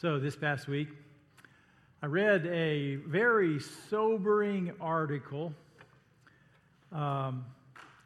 [0.00, 0.88] So, this past week,
[2.02, 5.52] I read a very sobering article
[6.90, 7.44] um,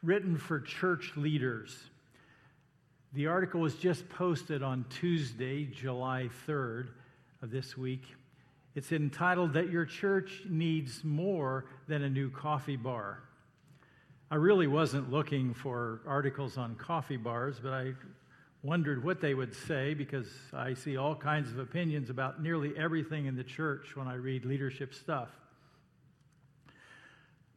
[0.02, 1.78] written for church leaders.
[3.12, 6.88] The article was just posted on Tuesday, July 3rd
[7.42, 8.02] of this week.
[8.74, 13.20] It's entitled That Your Church Needs More Than a New Coffee Bar.
[14.32, 17.92] I really wasn't looking for articles on coffee bars, but I
[18.64, 23.26] wondered what they would say because I see all kinds of opinions about nearly everything
[23.26, 25.28] in the church when I read leadership stuff.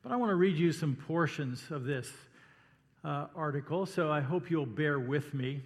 [0.03, 2.11] But I want to read you some portions of this
[3.05, 5.61] uh, article, so I hope you'll bear with me.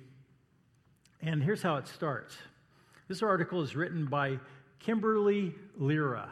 [1.24, 2.38] And here's how it starts
[3.08, 4.38] this article is written by
[4.80, 6.30] Kimberly Lira,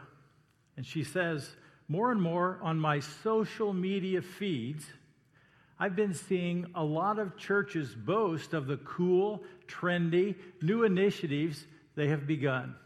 [0.76, 1.56] and she says,
[1.88, 4.86] More and more on my social media feeds,
[5.82, 12.08] I've been seeing a lot of churches boast of the cool, trendy, new initiatives they
[12.08, 12.76] have begun.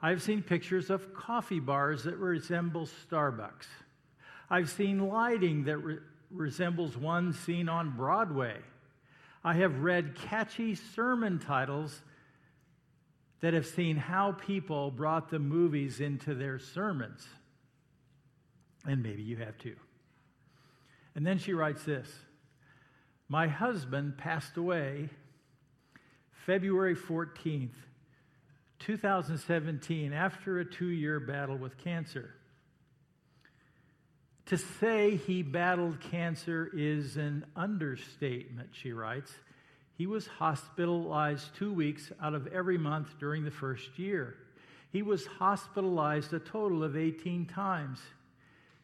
[0.00, 3.66] I've seen pictures of coffee bars that resemble Starbucks.
[4.48, 5.98] I've seen lighting that re-
[6.30, 8.58] resembles one seen on Broadway.
[9.42, 12.00] I have read catchy sermon titles
[13.40, 17.26] that have seen how people brought the movies into their sermons.
[18.86, 19.74] And maybe you have too.
[21.18, 22.08] And then she writes this
[23.28, 25.08] My husband passed away
[26.46, 27.74] February 14th,
[28.78, 32.36] 2017, after a two year battle with cancer.
[34.46, 39.32] To say he battled cancer is an understatement, she writes.
[39.96, 44.36] He was hospitalized two weeks out of every month during the first year.
[44.92, 47.98] He was hospitalized a total of 18 times.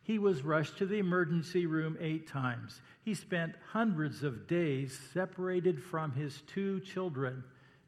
[0.05, 2.81] He was rushed to the emergency room eight times.
[3.05, 7.43] He spent hundreds of days separated from his two children.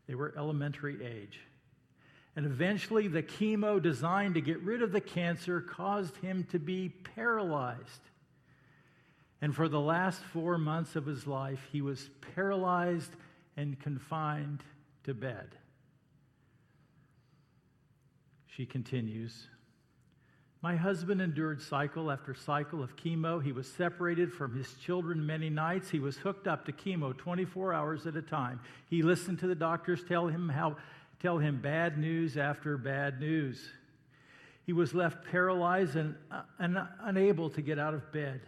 [0.08, 1.40] They were elementary age.
[2.34, 6.88] And eventually, the chemo designed to get rid of the cancer caused him to be
[6.88, 8.00] paralyzed.
[9.42, 13.12] And for the last four months of his life, he was paralyzed
[13.58, 14.64] and confined
[15.04, 15.56] to bed.
[18.46, 19.48] She continues
[20.66, 23.40] my husband endured cycle after cycle of chemo.
[23.40, 25.90] He was separated from his children many nights.
[25.90, 28.58] He was hooked up to chemo 24 hours at a time.
[28.90, 30.74] He listened to the doctors tell him how
[31.22, 33.64] tell him bad news after bad news.
[34.64, 38.40] He was left paralyzed and, uh, and unable to get out of bed.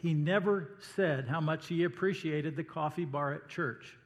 [0.00, 3.96] He never said how much he appreciated the coffee bar at church.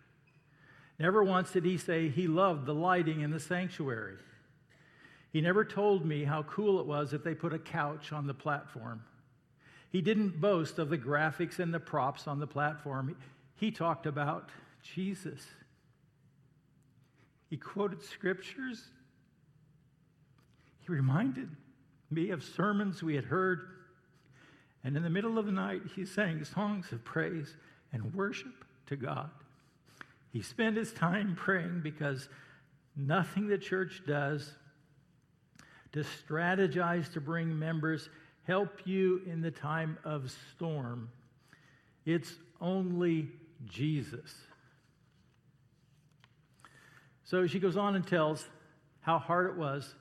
[0.98, 4.16] Never once did he say he loved the lighting in the sanctuary.
[5.32, 8.34] He never told me how cool it was that they put a couch on the
[8.34, 9.02] platform.
[9.90, 13.16] He didn't boast of the graphics and the props on the platform.
[13.56, 14.50] He talked about
[14.82, 15.40] Jesus.
[17.50, 18.82] He quoted scriptures.
[20.80, 21.48] He reminded
[22.10, 23.60] me of sermons we had heard.
[24.84, 27.54] And in the middle of the night, he sang songs of praise
[27.92, 29.30] and worship to God.
[30.32, 32.28] He spent his time praying because
[32.96, 34.54] nothing the church does
[35.92, 38.08] to strategize to bring members,
[38.46, 41.10] help you in the time of storm.
[42.04, 43.28] It's only
[43.66, 44.34] Jesus.
[47.24, 48.44] So she goes on and tells
[49.00, 49.94] how hard it was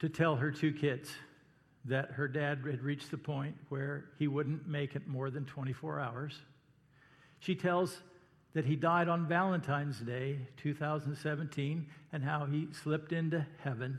[0.00, 1.10] to tell her two kids
[1.84, 6.00] that her dad had reached the point where he wouldn't make it more than 24
[6.00, 6.38] hours.
[7.40, 7.98] She tells
[8.54, 13.98] that he died on Valentine's Day, 2017, and how he slipped into heaven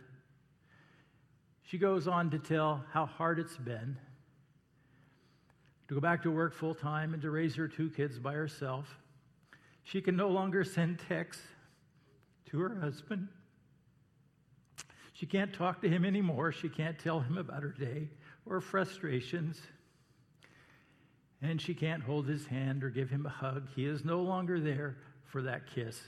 [1.63, 3.97] she goes on to tell how hard it's been
[5.87, 8.99] to go back to work full time and to raise her two kids by herself.
[9.83, 11.43] She can no longer send texts
[12.49, 13.27] to her husband.
[15.13, 16.51] She can't talk to him anymore.
[16.51, 18.09] She can't tell him about her day
[18.45, 19.61] or frustrations.
[21.41, 23.67] And she can't hold his hand or give him a hug.
[23.75, 26.01] He is no longer there for that kiss.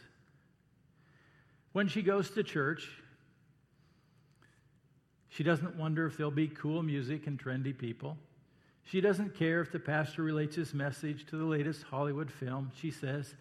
[1.73, 2.89] When she goes to church,
[5.35, 8.15] she doesn't wonder if there'll be cool music and trendy people.
[8.85, 12.71] She doesn't care if the pastor relates his message to the latest Hollywood film.
[12.79, 13.35] She says,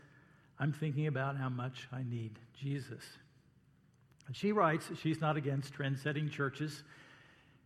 [0.58, 3.04] I'm thinking about how much I need Jesus.
[4.26, 6.82] And she writes that she's not against trend setting churches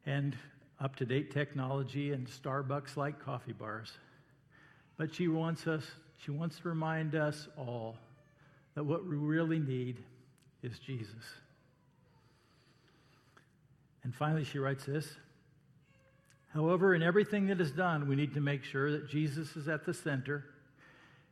[0.05, 0.37] and
[0.79, 3.93] up to date technology and Starbucks like coffee bars.
[4.99, 5.85] But she wants us,
[6.19, 7.97] she wants to remind us all
[8.75, 10.05] that what we really need
[10.63, 11.25] is Jesus.
[14.09, 15.07] And finally, she writes this
[16.55, 19.85] However, in everything that is done, we need to make sure that Jesus is at
[19.85, 20.47] the center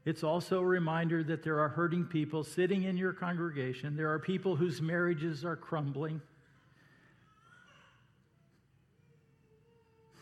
[0.05, 3.97] It's also a reminder that there are hurting people sitting in your congregation.
[3.97, 6.21] There are people whose marriages are crumbling.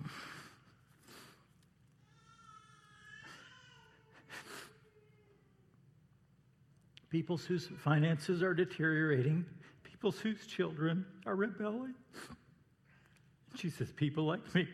[7.11, 9.45] People whose finances are deteriorating,
[9.83, 11.95] people whose children are rebelling.
[13.57, 14.69] She says, People like me.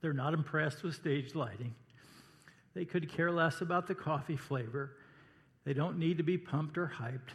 [0.00, 1.74] They're not impressed with stage lighting.
[2.74, 4.92] They could care less about the coffee flavor.
[5.64, 7.32] They don't need to be pumped or hyped.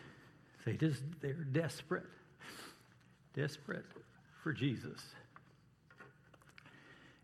[0.66, 2.06] They just they're desperate.
[3.36, 3.86] Desperate
[4.42, 5.02] for Jesus.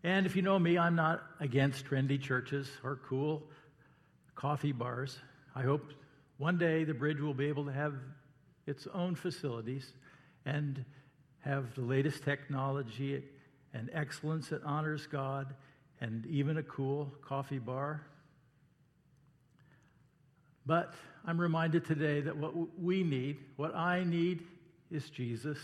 [0.03, 3.43] And if you know me, I'm not against trendy churches or cool
[4.35, 5.17] coffee bars.
[5.55, 5.91] I hope
[6.37, 7.93] one day the bridge will be able to have
[8.65, 9.93] its own facilities
[10.45, 10.85] and
[11.41, 13.23] have the latest technology
[13.73, 15.53] and excellence that honors God
[16.01, 18.01] and even a cool coffee bar.
[20.65, 20.93] But
[21.25, 24.43] I'm reminded today that what we need, what I need,
[24.91, 25.57] is Jesus.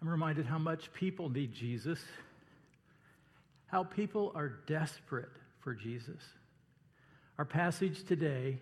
[0.00, 2.00] I'm reminded how much people need Jesus,
[3.66, 5.30] how people are desperate
[5.60, 6.20] for Jesus.
[7.38, 8.58] Our passage today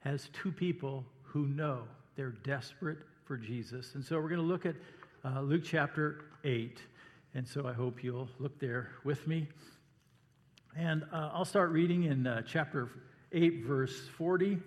[0.00, 1.82] has two people who know
[2.16, 2.98] they're desperate
[3.30, 3.94] for Jesus.
[3.94, 4.74] And so we're going to look at
[5.24, 6.80] uh, Luke chapter 8.
[7.34, 9.46] And so I hope you'll look there with me.
[10.76, 12.88] And uh, I'll start reading in uh, chapter
[13.30, 14.58] 8, verse 40.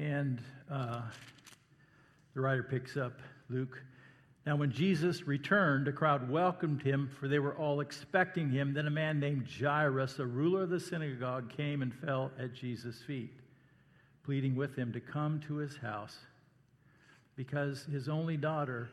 [0.00, 1.02] And uh,
[2.34, 3.80] the writer picks up Luke.
[4.44, 8.74] Now, when Jesus returned, a crowd welcomed him, for they were all expecting him.
[8.74, 13.00] Then a man named Jairus, a ruler of the synagogue, came and fell at Jesus'
[13.00, 13.30] feet,
[14.24, 16.18] pleading with him to come to his house
[17.36, 18.90] because his only daughter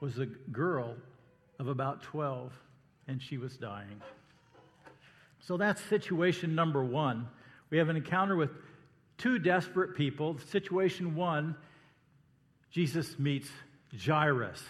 [0.00, 0.94] was a girl
[1.58, 2.52] of about 12
[3.08, 4.00] and she was dying.
[5.40, 7.28] So that's situation number one.
[7.70, 8.50] We have an encounter with
[9.18, 10.38] two desperate people.
[10.50, 11.56] Situation one,
[12.70, 13.48] Jesus meets
[14.04, 14.62] Jairus.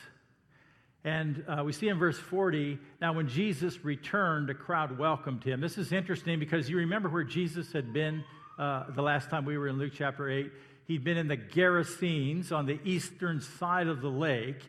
[1.05, 5.61] And uh, we see in verse 40, now when Jesus returned, a crowd welcomed him.
[5.61, 8.25] This is interesting because you remember where Jesus had been
[8.59, 10.53] uh, the last time we were in Luke chapter 8.
[10.87, 14.61] He'd been in the Gerasenes on the eastern side of the lake,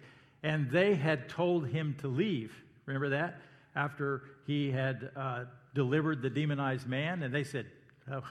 [0.43, 2.53] and they had told him to leave.
[2.85, 3.41] Remember that?
[3.75, 7.65] After he had uh, delivered the demonized man, and they said,
[8.11, 8.23] oh,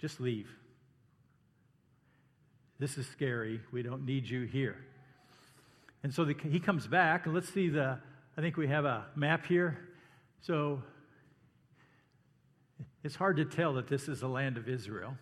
[0.00, 0.48] just leave.
[2.78, 3.60] This is scary.
[3.72, 4.76] We don't need you here.
[6.02, 7.98] And so the, he comes back, and let's see the,
[8.36, 9.78] I think we have a map here.
[10.40, 10.82] So
[13.04, 15.14] it's hard to tell that this is the land of Israel.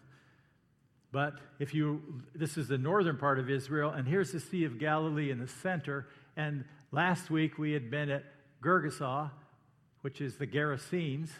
[1.10, 2.02] But if you,
[2.34, 5.48] this is the northern part of Israel, and here's the Sea of Galilee in the
[5.48, 6.06] center.
[6.36, 8.24] And last week we had been at
[8.62, 9.30] Gergesa,
[10.02, 11.30] which is the Gerasenes.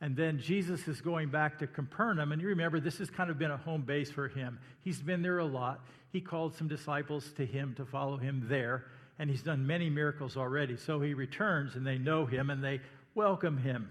[0.00, 2.32] And then Jesus is going back to Capernaum.
[2.32, 4.58] And you remember, this has kind of been a home base for him.
[4.82, 5.84] He's been there a lot.
[6.12, 8.84] He called some disciples to him to follow him there.
[9.18, 10.76] And he's done many miracles already.
[10.76, 12.80] So he returns, and they know him, and they
[13.14, 13.90] welcome him.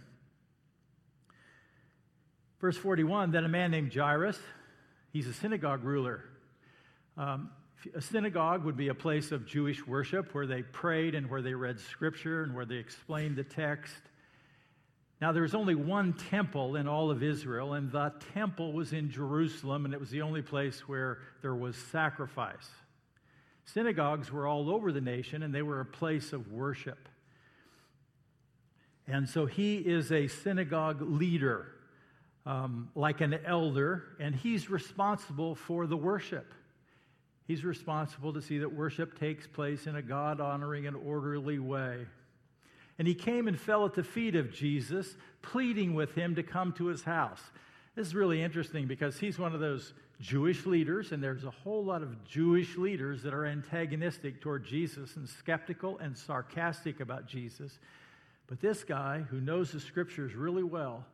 [2.62, 4.40] Verse 41 Then a man named Jairus,
[5.14, 6.24] He's a synagogue ruler.
[7.18, 7.52] Um,
[7.96, 11.54] a synagogue would be a place of Jewish worship where they prayed and where they
[11.54, 13.94] read scripture and where they explained the text.
[15.22, 19.12] Now, there was only one temple in all of Israel, and the temple was in
[19.12, 22.70] Jerusalem, and it was the only place where there was sacrifice.
[23.66, 27.08] Synagogues were all over the nation, and they were a place of worship.
[29.06, 31.68] And so he is a synagogue leader
[32.46, 36.54] um, like an elder, and he's responsible for the worship.
[37.46, 42.06] He's responsible to see that worship takes place in a God honoring and orderly way.
[43.00, 46.74] And he came and fell at the feet of Jesus, pleading with him to come
[46.74, 47.42] to his house.
[47.96, 51.84] This is really interesting because he's one of those Jewish leaders, and there's a whole
[51.84, 57.80] lot of Jewish leaders that are antagonistic toward Jesus and skeptical and sarcastic about Jesus.
[58.48, 61.06] But this guy, who knows the scriptures really well,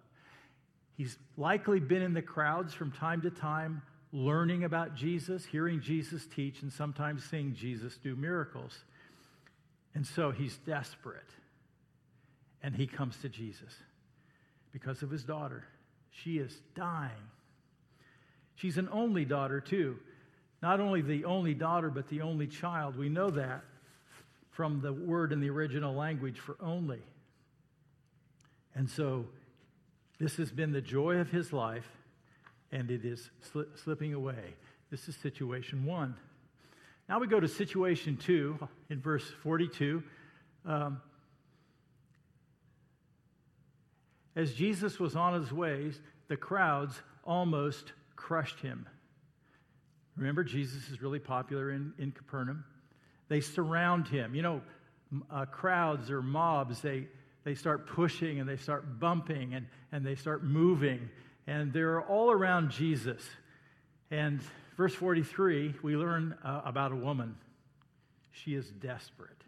[1.00, 6.26] He's likely been in the crowds from time to time, learning about Jesus, hearing Jesus
[6.26, 8.78] teach, and sometimes seeing Jesus do miracles.
[9.96, 11.30] And so he's desperate.
[12.62, 13.74] And he comes to Jesus
[14.74, 15.64] because of his daughter.
[16.12, 17.30] She is dying.
[18.56, 19.98] She's an only daughter, too.
[20.62, 22.98] Not only the only daughter, but the only child.
[22.98, 23.64] We know that
[24.50, 27.00] from the word in the original language for only.
[28.76, 29.28] And so
[30.20, 31.88] this has been the joy of his life,
[32.72, 34.56] and it is sli- slipping away.
[34.92, 36.16] This is situation one.
[37.08, 38.60] Now we go to situation two
[38.90, 40.04] in verse 42.
[40.66, 41.02] Um,
[44.40, 45.92] As Jesus was on his way,
[46.30, 48.88] the crowds almost crushed him.
[50.16, 52.64] Remember, Jesus is really popular in, in Capernaum.
[53.28, 54.34] They surround him.
[54.34, 54.62] You know,
[55.30, 57.08] uh, crowds or mobs, they,
[57.44, 61.10] they start pushing and they start bumping and, and they start moving.
[61.48, 63.22] And they're all around Jesus.
[64.12, 64.42] And
[64.78, 67.36] verse 43, we learn uh, about a woman.
[68.32, 69.44] She is desperate.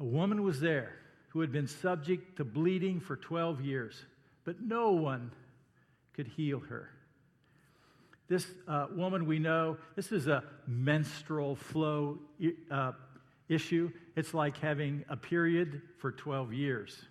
[0.00, 0.94] A woman was there
[1.30, 4.04] who had been subject to bleeding for 12 years,
[4.44, 5.30] but no one
[6.14, 6.90] could heal her.
[8.28, 12.18] This uh, woman we know, this is a menstrual flow
[12.70, 12.92] uh,
[13.48, 13.90] issue.
[14.16, 17.04] It's like having a period for 12 years.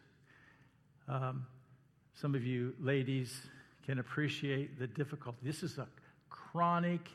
[1.08, 1.46] Um,
[2.14, 3.42] some of you ladies
[3.86, 5.40] can appreciate the difficulty.
[5.44, 5.88] This is a
[6.30, 7.08] chronic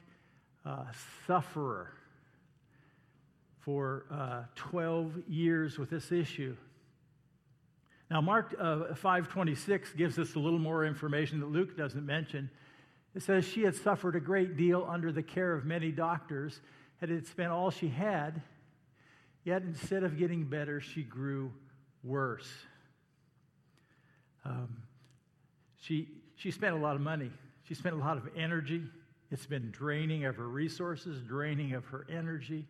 [0.65, 0.85] uh,
[1.27, 1.93] sufferer
[3.61, 6.57] for uh, 12 years with this issue.
[8.11, 12.51] Now, Mark uh, 5:26 gives us a little more information that Luke doesn't mention.
[13.15, 16.61] It says she had suffered a great deal under the care of many doctors,
[17.01, 18.43] and had spent all she had.
[19.45, 21.53] Yet instead of getting better, she grew
[22.05, 22.49] worse.
[24.45, 24.83] Um,
[25.81, 27.31] she, she spent a lot of money.
[27.65, 28.85] She spent a lot of energy.
[29.31, 32.67] It's been draining of her resources, draining of her energy.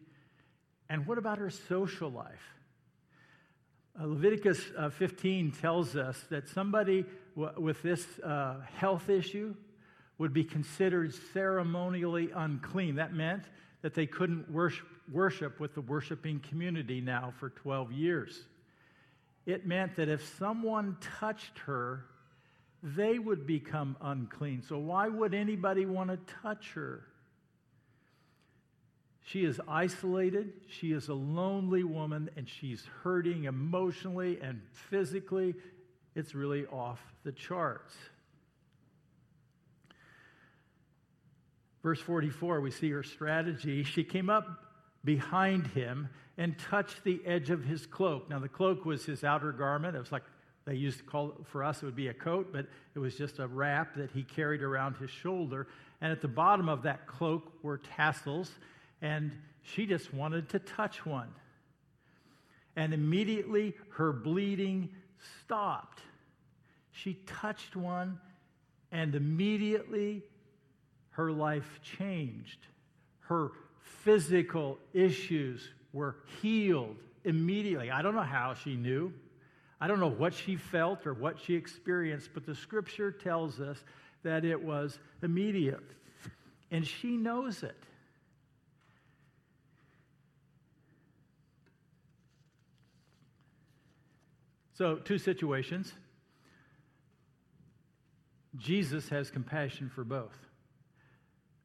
[0.88, 2.54] And what about her social life?
[4.00, 7.04] Uh, Leviticus uh, 15 tells us that somebody
[7.36, 9.54] w- with this uh, health issue
[10.18, 12.94] would be considered ceremonially unclean.
[12.94, 13.44] That meant
[13.82, 18.44] that they couldn't worship, worship with the worshiping community now for 12 years.
[19.46, 22.04] It meant that if someone touched her,
[22.82, 24.62] they would become unclean.
[24.62, 27.04] So, why would anybody want to touch her?
[29.24, 30.52] She is isolated.
[30.68, 35.54] She is a lonely woman, and she's hurting emotionally and physically.
[36.14, 37.94] It's really off the charts.
[41.82, 43.82] Verse 44, we see her strategy.
[43.84, 44.71] She came up
[45.04, 48.28] behind him and touched the edge of his cloak.
[48.30, 49.96] Now, the cloak was his outer garment.
[49.96, 50.22] It was like
[50.64, 53.16] they used to call it, for us, it would be a coat, but it was
[53.16, 55.66] just a wrap that he carried around his shoulder.
[56.00, 58.50] And at the bottom of that cloak were tassels,
[59.00, 59.32] and
[59.62, 61.28] she just wanted to touch one.
[62.76, 64.88] And immediately her bleeding
[65.40, 66.00] stopped.
[66.92, 68.20] She touched one,
[68.92, 70.22] and immediately
[71.10, 72.58] her life changed.
[73.20, 73.50] Her
[73.82, 77.90] physical issues were healed immediately.
[77.90, 79.12] I don't know how she knew.
[79.80, 83.82] I don't know what she felt or what she experienced, but the scripture tells us
[84.22, 85.80] that it was immediate.
[86.70, 87.76] And she knows it.
[94.74, 95.92] So, two situations.
[98.56, 100.36] Jesus has compassion for both.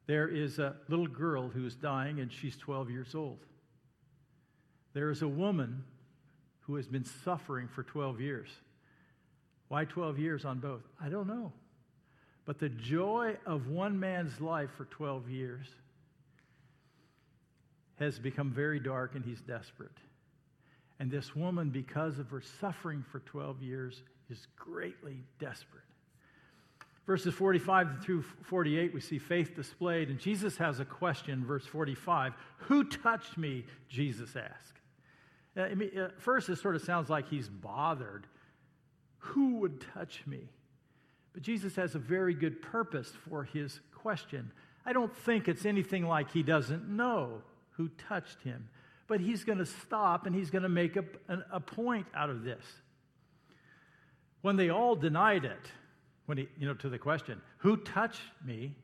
[0.08, 3.38] There is a little girl who is dying, and she's 12 years old.
[4.94, 5.84] There is a woman
[6.60, 8.48] who has been suffering for 12 years.
[9.68, 10.80] Why 12 years on both?
[10.98, 11.52] I don't know.
[12.46, 15.66] But the joy of one man's life for 12 years
[17.96, 19.98] has become very dark, and he's desperate.
[20.98, 25.82] And this woman, because of her suffering for 12 years, is greatly desperate.
[27.08, 32.34] Verses 45 through 48, we see faith displayed, and Jesus has a question, verse 45
[32.58, 33.64] Who touched me?
[33.88, 34.74] Jesus asked.
[35.56, 38.26] Uh, I mean, at first, it sort of sounds like he's bothered.
[39.20, 40.50] Who would touch me?
[41.32, 44.52] But Jesus has a very good purpose for his question.
[44.84, 48.68] I don't think it's anything like he doesn't know who touched him,
[49.06, 51.04] but he's going to stop and he's going to make a,
[51.50, 52.64] a point out of this.
[54.42, 55.72] When they all denied it,
[56.28, 58.74] when he, you know, to the question, who touched me?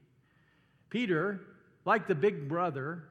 [0.88, 1.42] Peter,
[1.84, 3.04] like the big brother,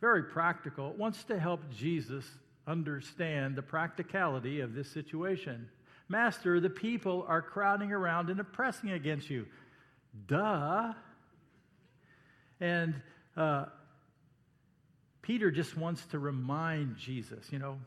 [0.00, 2.24] very practical, wants to help Jesus
[2.66, 5.68] understand the practicality of this situation.
[6.08, 9.46] Master, the people are crowding around and oppressing against you.
[10.26, 10.92] Duh.
[12.58, 13.00] And
[13.36, 13.66] uh,
[15.22, 17.78] Peter just wants to remind Jesus, you know,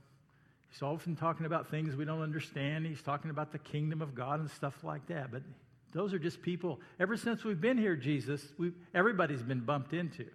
[0.74, 2.88] He's often talking about things we don't understand.
[2.88, 5.32] He's talking about the kingdom of God and stuff like that.
[5.32, 5.44] But
[5.92, 8.44] those are just people, ever since we've been here, Jesus,
[8.92, 10.26] everybody's been bumped into.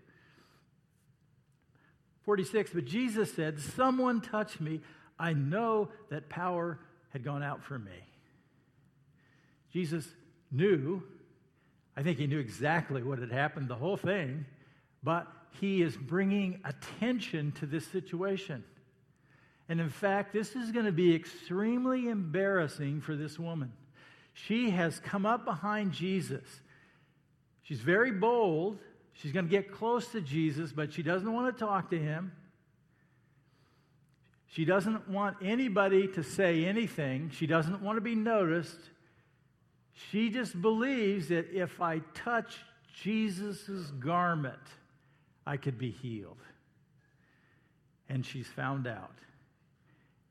[2.23, 4.81] 46, but Jesus said, Someone touched me.
[5.19, 6.79] I know that power
[7.11, 7.99] had gone out from me.
[9.73, 10.07] Jesus
[10.53, 11.03] knew,
[11.97, 14.47] I think he knew exactly what had happened, the whole thing,
[15.03, 15.27] but
[15.61, 18.63] he is bringing attention to this situation.
[19.69, 23.73] And in fact, this is going to be extremely embarrassing for this woman.
[24.33, 26.47] She has come up behind Jesus.
[27.63, 28.79] She's very bold.
[29.13, 32.33] She's going to get close to Jesus, but she doesn't want to talk to him.
[34.47, 37.31] She doesn't want anybody to say anything.
[37.35, 38.79] She doesn't want to be noticed.
[40.11, 42.57] She just believes that if I touch
[43.03, 44.57] Jesus' garment,
[45.47, 46.39] I could be healed.
[48.09, 49.13] And she's found out.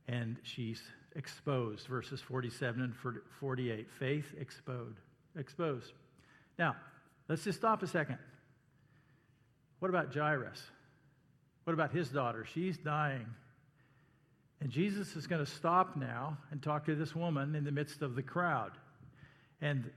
[0.07, 0.81] And she's
[1.15, 1.87] exposed.
[1.87, 2.93] Verses 47 and
[3.39, 3.87] 48.
[3.99, 4.99] Faith exposed.
[5.37, 5.91] Exposed.
[6.57, 6.75] Now,
[7.27, 8.17] let's just stop a second.
[9.79, 10.61] What about Jairus?
[11.65, 12.45] What about his daughter?
[12.53, 13.25] She's dying.
[14.61, 18.01] And Jesus is going to stop now and talk to this woman in the midst
[18.01, 18.71] of the crowd.
[19.61, 19.89] And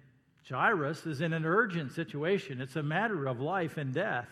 [0.49, 2.61] Jairus is in an urgent situation.
[2.61, 4.29] It's a matter of life and death.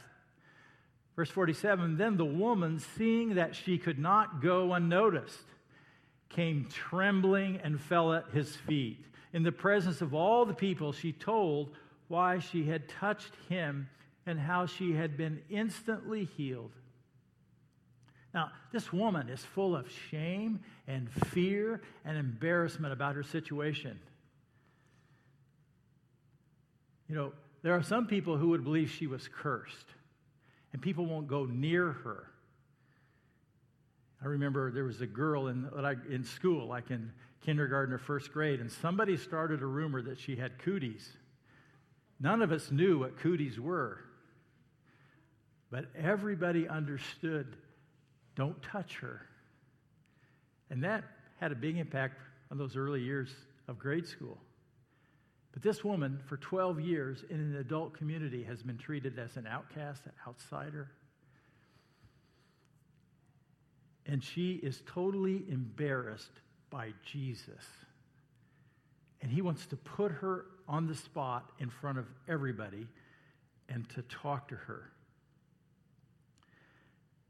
[1.16, 5.44] Verse 47 Then the woman, seeing that she could not go unnoticed,
[6.28, 9.04] came trembling and fell at his feet.
[9.32, 11.74] In the presence of all the people, she told
[12.08, 13.88] why she had touched him
[14.26, 16.72] and how she had been instantly healed.
[18.34, 23.98] Now, this woman is full of shame and fear and embarrassment about her situation.
[27.08, 27.32] You know,
[27.62, 29.86] there are some people who would believe she was cursed,
[30.72, 32.27] and people won't go near her.
[34.22, 35.68] I remember there was a girl in,
[36.10, 37.12] in school, like in
[37.44, 41.08] kindergarten or first grade, and somebody started a rumor that she had cooties.
[42.20, 44.00] None of us knew what cooties were,
[45.70, 47.56] but everybody understood
[48.34, 49.22] don't touch her.
[50.70, 51.04] And that
[51.40, 52.18] had a big impact
[52.50, 53.34] on those early years
[53.68, 54.38] of grade school.
[55.52, 59.46] But this woman, for 12 years in an adult community, has been treated as an
[59.46, 60.90] outcast, an outsider.
[64.08, 67.64] And she is totally embarrassed by Jesus.
[69.20, 72.88] And he wants to put her on the spot in front of everybody
[73.68, 74.90] and to talk to her.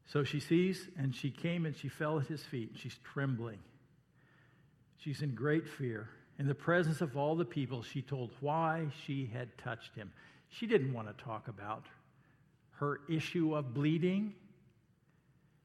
[0.07, 2.71] So she sees, and she came and she fell at his feet.
[2.77, 3.59] She's trembling.
[4.99, 6.09] She's in great fear.
[6.39, 10.13] In the presence of all the people, she told why she had touched him.
[10.49, 11.85] She didn't want to talk about
[12.77, 14.35] her issue of bleeding.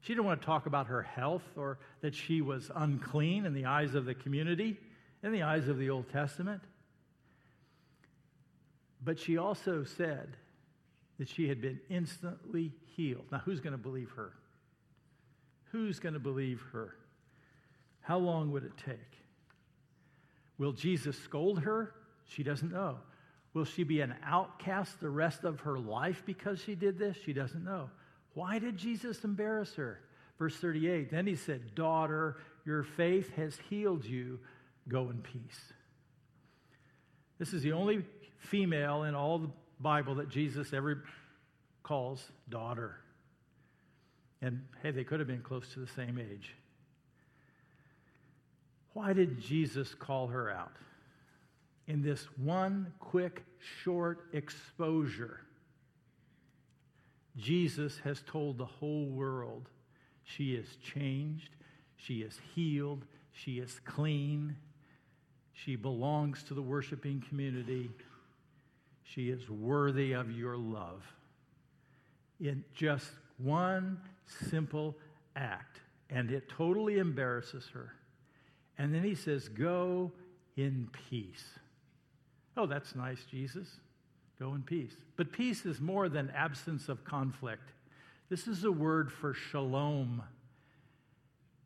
[0.04, 3.64] She didn't want to talk about her health or that she was unclean in the
[3.64, 4.76] eyes of the community,
[5.22, 6.60] in the eyes of the Old Testament.
[9.02, 10.36] But she also said
[11.18, 13.24] that she had been instantly healed.
[13.32, 14.34] Now, who's going to believe her?
[15.72, 16.94] Who's going to believe her?
[18.02, 18.98] How long would it take?
[20.58, 21.94] Will Jesus scold her?
[22.26, 22.98] She doesn't know.
[23.54, 27.16] Will she be an outcast the rest of her life because she did this?
[27.24, 27.88] She doesn't know.
[28.34, 30.00] Why did Jesus embarrass her?
[30.38, 34.38] Verse 38 Then he said, Daughter, your faith has healed you.
[34.88, 35.72] Go in peace.
[37.38, 38.04] This is the only
[38.38, 41.04] female in all the Bible that Jesus ever
[41.82, 42.96] calls daughter.
[44.42, 46.54] And hey, they could have been close to the same age.
[48.92, 50.72] Why did Jesus call her out?
[51.86, 53.42] In this one quick,
[53.82, 55.40] short exposure,
[57.36, 59.68] Jesus has told the whole world
[60.22, 61.50] she is changed,
[61.96, 64.56] she is healed, she is clean,
[65.52, 67.90] she belongs to the worshiping community,
[69.02, 71.02] she is worthy of your love.
[72.40, 74.00] In just one
[74.48, 74.96] simple
[75.36, 77.92] act, and it totally embarrasses her.
[78.78, 80.12] And then he says, Go
[80.56, 81.44] in peace.
[82.56, 83.68] Oh, that's nice, Jesus.
[84.38, 84.94] Go in peace.
[85.16, 87.70] But peace is more than absence of conflict.
[88.28, 90.22] This is a word for shalom.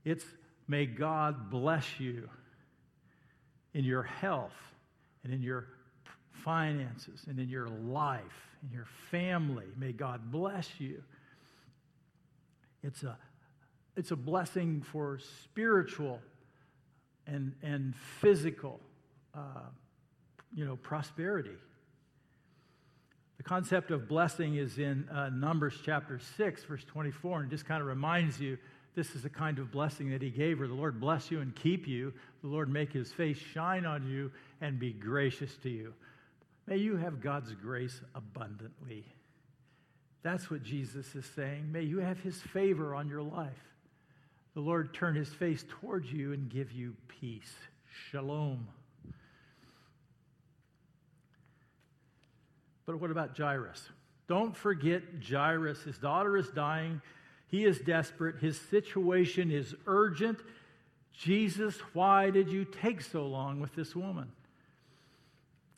[0.04, 0.24] It's
[0.66, 2.28] may God bless you
[3.74, 4.56] in your health
[5.24, 5.66] and in your
[6.44, 8.22] finances and in your life,
[8.62, 9.66] in your family.
[9.76, 11.02] May God bless you.
[12.82, 13.16] It's a,
[13.96, 16.20] it's a blessing for spiritual
[17.26, 18.80] and, and physical,
[19.34, 19.68] uh,
[20.54, 21.56] you know, prosperity.
[23.38, 27.80] The concept of blessing is in uh, Numbers chapter 6, verse 24, and just kind
[27.80, 28.58] of reminds you
[28.96, 30.66] this is the kind of blessing that he gave her.
[30.66, 32.12] The Lord bless you and keep you.
[32.42, 35.94] The Lord make his face shine on you and be gracious to you.
[36.66, 39.06] May you have God's grace abundantly.
[40.22, 41.70] That's what Jesus is saying.
[41.70, 43.52] May you have his favor on your life.
[44.54, 47.54] The Lord turn his face towards you and give you peace.
[48.10, 48.66] Shalom.
[52.88, 53.86] But what about Jairus?
[54.28, 55.82] Don't forget Jairus.
[55.82, 57.02] His daughter is dying.
[57.48, 58.36] He is desperate.
[58.36, 60.38] His situation is urgent.
[61.12, 64.32] Jesus, why did you take so long with this woman?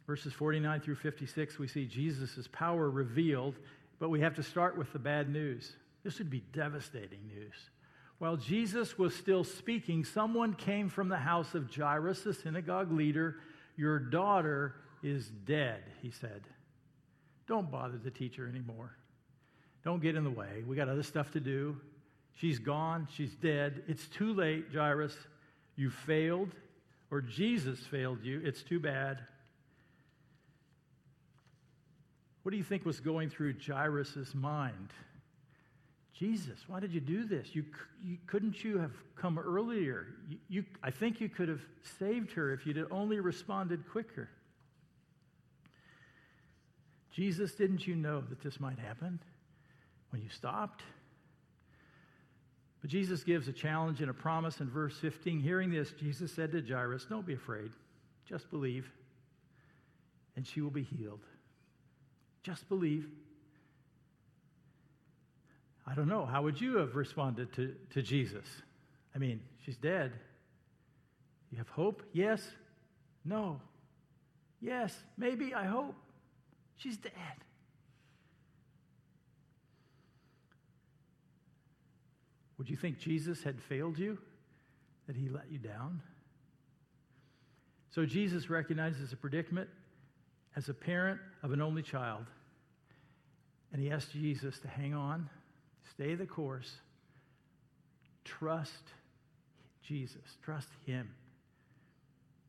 [0.07, 3.57] Verses 49 through 56, we see Jesus' power revealed,
[3.99, 5.73] but we have to start with the bad news.
[6.05, 7.70] This would be devastating news.
[8.18, 13.38] While Jesus was still speaking, someone came from the house of Jairus, the synagogue leader.
[13.77, 16.42] Your daughter is dead, he said.
[17.51, 18.93] Don't bother the teacher anymore.
[19.85, 20.63] Don't get in the way.
[20.65, 21.77] We got other stuff to do.
[22.37, 23.09] She's gone.
[23.13, 23.83] She's dead.
[23.89, 25.17] It's too late, Jairus.
[25.75, 26.51] You failed,
[27.11, 28.41] or Jesus failed you.
[28.45, 29.19] It's too bad.
[32.45, 34.93] What do you think was going through Jairus' mind?
[36.15, 37.49] Jesus, why did you do this?
[37.53, 37.65] You,
[38.05, 40.07] you, couldn't you have come earlier?
[40.29, 41.63] You, you, I think you could have
[41.99, 44.29] saved her if you'd only responded quicker.
[47.12, 49.18] Jesus, didn't you know that this might happen
[50.11, 50.83] when you stopped?
[52.81, 55.40] But Jesus gives a challenge and a promise in verse 15.
[55.40, 57.73] Hearing this, Jesus said to Jairus, Don't be afraid,
[58.27, 58.90] just believe,
[60.37, 61.20] and she will be healed.
[62.42, 63.07] Just believe.
[65.87, 66.25] I don't know.
[66.25, 68.46] How would you have responded to, to Jesus?
[69.14, 70.12] I mean, she's dead.
[71.51, 72.03] You have hope?
[72.12, 72.49] Yes?
[73.25, 73.61] No?
[74.61, 74.96] Yes?
[75.18, 75.53] Maybe?
[75.53, 75.96] I hope.
[76.81, 77.12] She's dead.
[82.59, 84.19] Would you think Jesus had failed you?
[85.07, 86.01] That he let you down?
[87.95, 89.69] So Jesus recognizes a predicament
[90.57, 92.27] as a parent of an only child.
[93.73, 95.29] And he asks Jesus to hang on
[95.90, 96.77] Stay the course.
[98.25, 98.85] Trust
[99.83, 100.23] Jesus.
[100.43, 101.11] Trust Him.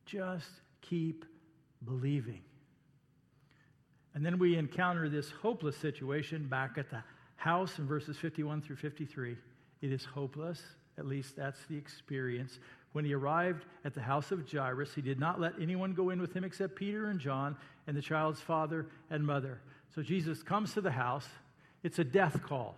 [0.06, 0.48] Just
[0.80, 1.24] keep
[1.84, 2.42] believing.
[4.14, 7.02] And then we encounter this hopeless situation back at the
[7.36, 9.36] house in verses 51 through 53.
[9.80, 10.62] It is hopeless.
[10.98, 12.58] At least that's the experience.
[12.92, 16.20] When he arrived at the house of Jairus, he did not let anyone go in
[16.20, 19.60] with him except Peter and John and the child's father and mother.
[19.94, 21.26] So Jesus comes to the house.
[21.82, 22.76] It's a death call.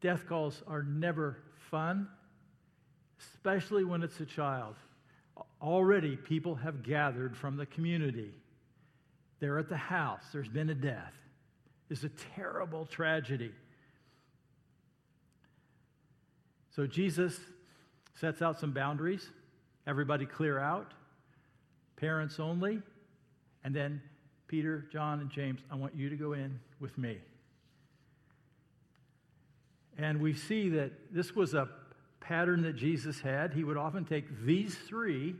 [0.00, 1.36] Death calls are never
[1.70, 2.08] fun,
[3.18, 4.76] especially when it's a child.
[5.60, 8.30] Already, people have gathered from the community.
[9.40, 10.22] They're at the house.
[10.32, 11.14] There's been a death.
[11.88, 13.52] It's a terrible tragedy.
[16.76, 17.38] So, Jesus
[18.14, 19.28] sets out some boundaries.
[19.86, 20.92] Everybody clear out.
[21.96, 22.80] Parents only.
[23.64, 24.00] And then
[24.46, 27.18] Peter, John, and James, I want you to go in with me.
[29.98, 31.68] And we see that this was a
[32.20, 33.52] pattern that Jesus had.
[33.52, 35.34] He would often take these three,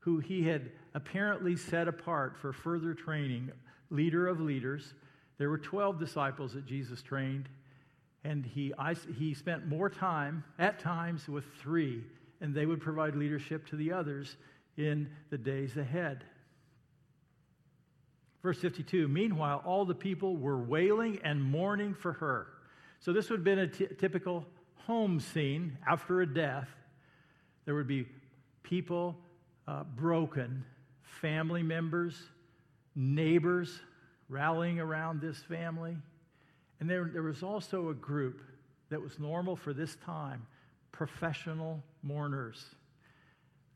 [0.00, 3.50] who he had apparently set apart for further training,
[3.90, 4.94] leader of leaders.
[5.38, 7.48] There were 12 disciples that Jesus trained,
[8.24, 12.04] and he, I, he spent more time at times with three,
[12.40, 14.36] and they would provide leadership to the others
[14.76, 16.24] in the days ahead.
[18.42, 22.46] Verse 52 Meanwhile, all the people were wailing and mourning for her.
[23.00, 24.46] So, this would have been a t- typical
[24.86, 26.68] home scene after a death.
[27.64, 28.06] There would be
[28.62, 29.16] people
[29.66, 30.64] uh, broken,
[31.20, 32.14] family members,
[32.94, 33.80] neighbors
[34.28, 35.96] rallying around this family.
[36.78, 38.40] And there, there was also a group
[38.88, 40.46] that was normal for this time
[40.92, 42.62] professional mourners.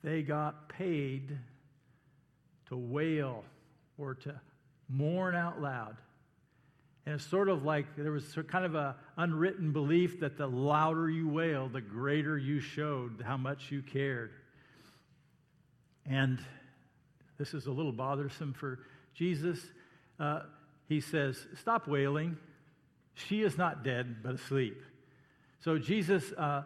[0.02, 1.38] They got paid
[2.68, 3.44] to wail
[3.96, 4.38] or to
[4.88, 5.96] mourn out loud.
[7.06, 11.10] And it's sort of like there was kind of an unwritten belief that the louder
[11.10, 14.30] you wailed, the greater you showed how much you cared.
[16.06, 16.38] And
[17.38, 18.80] this is a little bothersome for
[19.14, 19.58] Jesus.
[20.18, 20.40] Uh,
[20.88, 22.36] he says, Stop wailing.
[23.14, 24.80] She is not dead, but asleep.
[25.60, 26.62] So Jesus uh,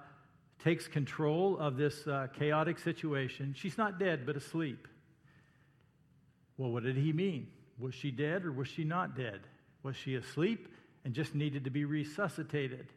[0.62, 3.54] takes control of this uh, chaotic situation.
[3.56, 4.88] She's not dead, but asleep.
[6.56, 7.48] Well, what did he mean?
[7.78, 9.40] Was she dead or was she not dead?
[9.82, 10.68] Was she asleep
[11.04, 12.88] and just needed to be resuscitated?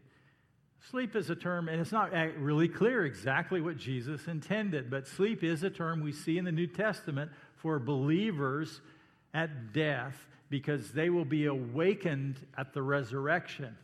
[0.89, 5.43] Sleep is a term, and it's not really clear exactly what Jesus intended, but sleep
[5.43, 8.81] is a term we see in the New Testament for believers
[9.33, 10.15] at death
[10.49, 13.77] because they will be awakened at the resurrection.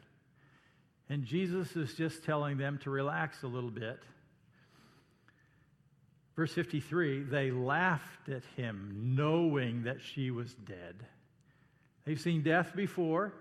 [1.10, 4.02] And Jesus is just telling them to relax a little bit.
[6.36, 11.06] Verse 53 they laughed at him, knowing that she was dead.
[12.06, 13.34] They've seen death before.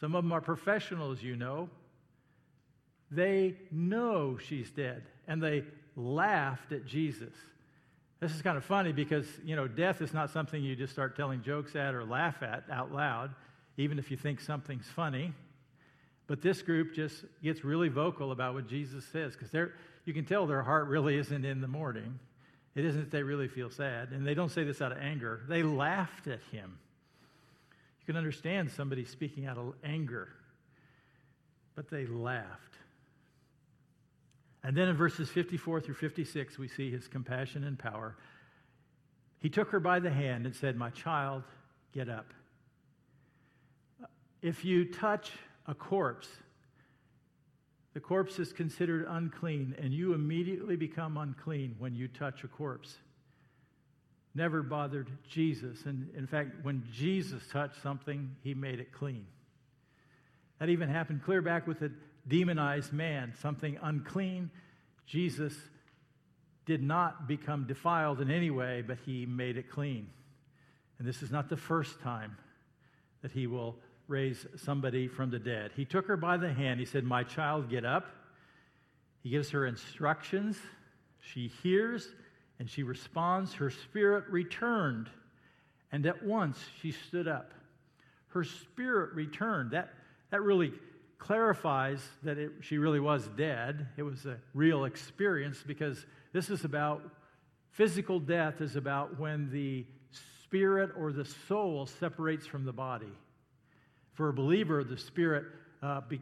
[0.00, 1.68] Some of them are professionals, you know.
[3.10, 5.64] They know she's dead, and they
[5.96, 7.32] laughed at Jesus.
[8.20, 11.16] This is kind of funny because, you know, death is not something you just start
[11.16, 13.34] telling jokes at or laugh at out loud,
[13.76, 15.32] even if you think something's funny.
[16.26, 19.70] But this group just gets really vocal about what Jesus says because
[20.04, 22.18] you can tell their heart really isn't in the mourning.
[22.76, 24.10] It isn't that they really feel sad.
[24.10, 25.40] And they don't say this out of anger.
[25.48, 26.78] They laughed at him.
[28.00, 30.28] You can understand somebody speaking out of anger,
[31.74, 32.76] but they laughed.
[34.62, 38.16] And then in verses 54 through 56, we see his compassion and power.
[39.38, 41.44] He took her by the hand and said, My child,
[41.92, 42.32] get up.
[44.42, 45.30] If you touch
[45.66, 46.28] a corpse,
[47.94, 52.96] the corpse is considered unclean, and you immediately become unclean when you touch a corpse.
[54.34, 55.86] Never bothered Jesus.
[55.86, 59.26] And in fact, when Jesus touched something, he made it clean.
[60.60, 61.90] That even happened clear back with the
[62.28, 64.50] demonized man, something unclean.
[65.06, 65.54] Jesus
[66.66, 70.08] did not become defiled in any way, but he made it clean.
[70.98, 72.36] And this is not the first time
[73.22, 75.72] that he will raise somebody from the dead.
[75.74, 76.80] He took her by the hand.
[76.80, 78.06] He said, My child, get up.
[79.22, 80.58] He gives her instructions.
[81.20, 82.08] She hears
[82.58, 83.54] and she responds.
[83.54, 85.08] Her spirit returned,
[85.90, 87.52] and at once she stood up.
[88.28, 89.72] Her spirit returned.
[89.72, 89.94] That,
[90.30, 90.72] that really
[91.20, 93.86] clarifies that it, she really was dead.
[93.96, 97.02] It was a real experience because this is about
[97.70, 99.86] physical death, is about when the
[100.44, 103.12] spirit or the soul separates from the body.
[104.14, 105.44] For a believer, the spirit
[105.82, 106.20] uh, be,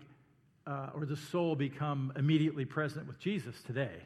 [0.66, 4.02] uh, or the soul become immediately present with Jesus today.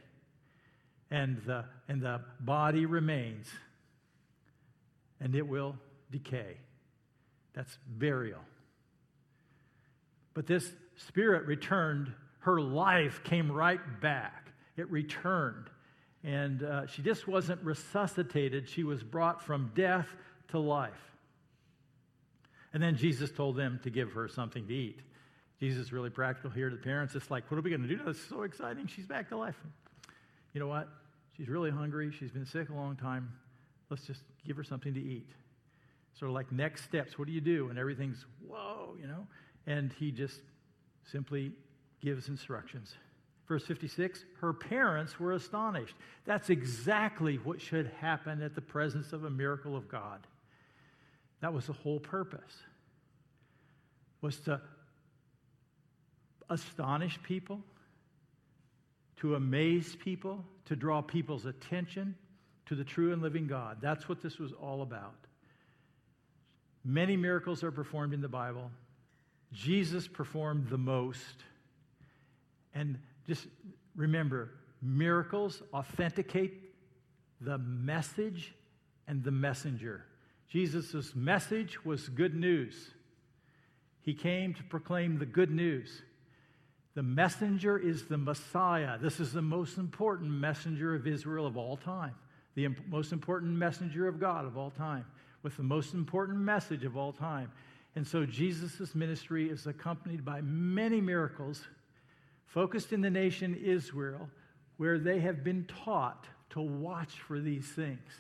[1.11, 3.47] And the, and the body remains,
[5.21, 5.77] and it will
[6.11, 6.57] decay.
[7.55, 8.41] That's burial.
[10.35, 14.49] But this spirit returned, her life came right back.
[14.77, 15.69] It returned.
[16.25, 20.09] And uh, she just wasn't resuscitated, she was brought from death
[20.49, 20.93] to life.
[22.73, 25.01] And then Jesus told them to give her something to eat.
[25.61, 27.15] Jesus is really practical here to the parents.
[27.15, 28.01] It's like, what are we going to do?
[28.05, 28.87] This is so exciting.
[28.87, 29.57] She's back to life.
[30.55, 30.89] You know what?
[31.37, 32.13] She's really hungry.
[32.19, 33.31] She's been sick a long time.
[33.91, 35.29] Let's just give her something to eat.
[36.19, 37.19] Sort of like next steps.
[37.19, 37.69] What do you do?
[37.69, 39.27] And everything's, whoa, you know?
[39.67, 40.41] And he just
[41.11, 41.53] simply
[42.01, 42.95] gives instructions.
[43.49, 45.95] Verse 56 her parents were astonished.
[46.25, 50.27] That's exactly what should happen at the presence of a miracle of God.
[51.41, 52.55] That was the whole purpose.
[54.21, 54.61] Was to
[56.49, 57.61] astonish people,
[59.17, 62.15] to amaze people, to draw people's attention
[62.67, 63.79] to the true and living God.
[63.81, 65.15] That's what this was all about.
[66.85, 68.71] Many miracles are performed in the Bible.
[69.53, 71.45] Jesus performed the most.
[72.75, 73.47] And just
[73.95, 76.55] remember, miracles authenticate
[77.41, 78.55] the message
[79.07, 80.05] and the messenger.
[80.49, 82.95] Jesus' message was good news.
[84.03, 86.03] He came to proclaim the good news.
[86.95, 88.99] The messenger is the Messiah.
[88.99, 92.15] This is the most important messenger of Israel of all time,
[92.55, 95.07] the imp- most important messenger of God of all time,
[95.43, 97.51] with the most important message of all time.
[97.95, 101.67] And so Jesus' ministry is accompanied by many miracles
[102.47, 104.29] focused in the nation Israel,
[104.77, 108.11] where they have been taught to watch for these things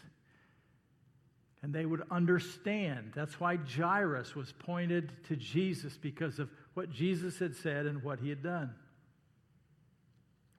[1.62, 3.12] and they would understand.
[3.14, 8.18] That's why Jairus was pointed to Jesus because of what Jesus had said and what
[8.18, 8.74] he had done.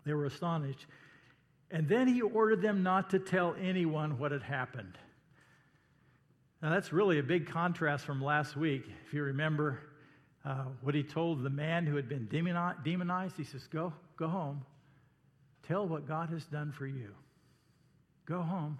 [0.06, 0.86] They were astonished.
[1.71, 4.97] And then he ordered them not to tell anyone what had happened.
[6.63, 8.86] Now, that's really a big contrast from last week.
[9.06, 9.80] If you remember
[10.43, 14.65] uh, what he told the man who had been demonized, he says, Go, go home.
[15.67, 17.10] Tell what God has done for you.
[18.26, 18.80] Go home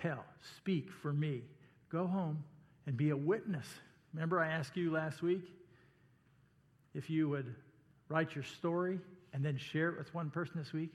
[0.00, 0.24] tell,
[0.56, 1.42] speak for me.
[1.90, 2.42] Go home
[2.86, 3.66] and be a witness.
[4.12, 5.42] Remember, I asked you last week
[6.94, 7.54] if you would
[8.08, 8.98] write your story
[9.32, 10.90] and then share it with one person this week?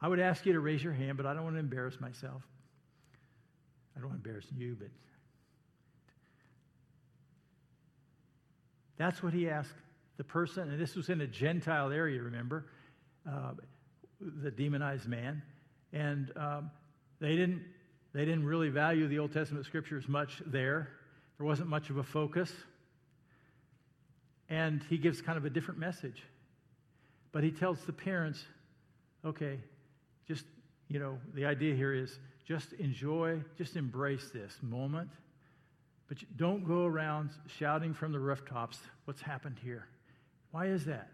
[0.00, 2.42] I would ask you to raise your hand, but I don't want to embarrass myself.
[3.96, 4.88] I don't want to embarrass you, but
[8.98, 9.74] that's what he asked
[10.16, 12.66] the person, and this was in a Gentile area, remember,
[13.28, 13.52] uh,
[14.20, 15.42] the demonized man.
[15.92, 16.70] And um,
[17.20, 17.62] they didn't,
[18.12, 20.88] they didn't really value the Old Testament scriptures much there.
[21.38, 22.50] There wasn't much of a focus.
[24.48, 26.22] And he gives kind of a different message.
[27.32, 28.42] But he tells the parents,
[29.24, 29.58] okay,
[30.26, 30.44] just,
[30.88, 35.10] you know, the idea here is just enjoy, just embrace this moment.
[36.08, 39.86] But don't go around shouting from the rooftops what's happened here.
[40.52, 41.10] Why is that?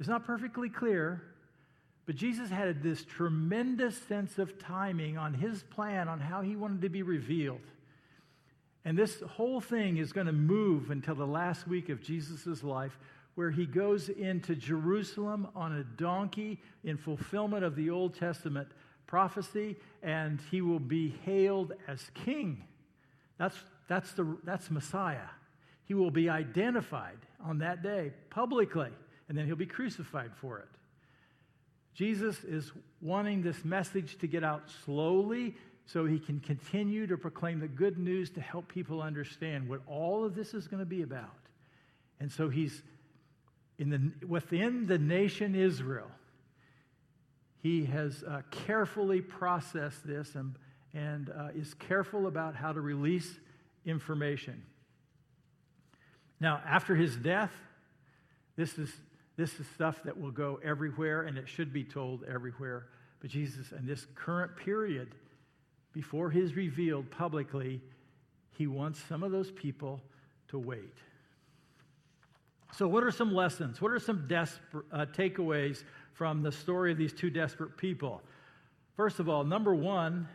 [0.00, 1.22] It's not perfectly clear,
[2.06, 6.80] but Jesus had this tremendous sense of timing on his plan on how he wanted
[6.82, 7.60] to be revealed.
[8.86, 12.98] And this whole thing is going to move until the last week of Jesus' life,
[13.34, 18.68] where he goes into Jerusalem on a donkey in fulfillment of the Old Testament
[19.08, 22.62] prophecy, and he will be hailed as king.
[23.38, 23.56] That's,
[23.88, 25.28] that's, the, that's Messiah.
[25.84, 28.90] He will be identified on that day publicly,
[29.28, 30.68] and then he'll be crucified for it.
[31.94, 37.58] Jesus is wanting this message to get out slowly so he can continue to proclaim
[37.58, 41.02] the good news to help people understand what all of this is going to be
[41.02, 41.34] about.
[42.20, 42.82] And so he's
[43.78, 46.10] in the, within the nation Israel,
[47.62, 50.54] he has uh, carefully processed this and,
[50.94, 53.38] and uh, is careful about how to release
[53.84, 54.62] information.
[56.40, 57.52] Now, after his death,
[58.56, 58.92] this is,
[59.36, 62.86] this is stuff that will go everywhere and it should be told everywhere.
[63.20, 65.14] But Jesus, in this current period,
[65.92, 67.80] before he's revealed publicly,
[68.56, 70.00] he wants some of those people
[70.48, 70.94] to wait.
[72.72, 73.80] So, what are some lessons?
[73.80, 75.82] What are some desperate, uh, takeaways
[76.18, 78.20] from the story of these two desperate people?
[78.96, 80.28] First of all, number one,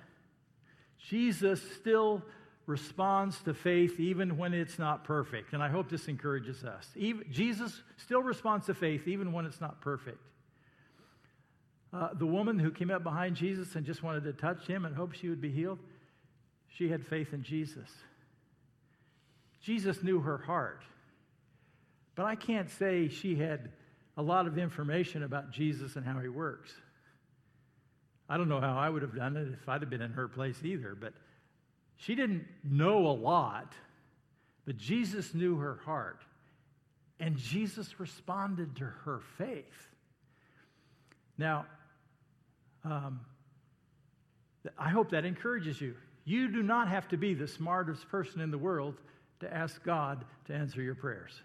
[0.98, 2.24] Jesus still
[2.66, 5.52] responds to faith even when it's not perfect.
[5.52, 6.88] And I hope this encourages us.
[6.96, 10.20] Even, Jesus still responds to faith even when it's not perfect.
[11.92, 14.96] Uh, the woman who came up behind Jesus and just wanted to touch him and
[14.96, 15.80] hope she would be healed,
[16.70, 17.90] she had faith in Jesus.
[19.62, 20.82] Jesus knew her heart.
[22.16, 23.70] But I can't say she had
[24.18, 26.72] a lot of information about Jesus and how he works.
[28.30, 30.28] I don't know how I would have done it if I'd have been in her
[30.28, 31.14] place either, but
[31.98, 33.74] she didn't know a lot,
[34.66, 36.22] but Jesus knew her heart.
[37.20, 39.88] And Jesus responded to her faith.
[41.38, 41.66] Now,
[42.84, 43.22] um,
[44.78, 45.96] I hope that encourages you.
[46.26, 48.96] You do not have to be the smartest person in the world
[49.40, 51.42] to ask God to answer your prayers.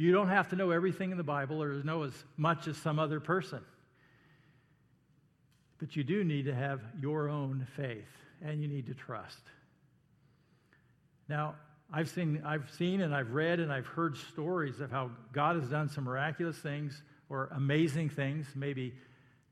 [0.00, 2.98] You don't have to know everything in the Bible or know as much as some
[2.98, 3.60] other person.
[5.76, 8.08] But you do need to have your own faith
[8.40, 9.42] and you need to trust.
[11.28, 11.54] Now,
[11.92, 15.68] I've seen, I've seen and I've read and I've heard stories of how God has
[15.68, 18.94] done some miraculous things or amazing things, maybe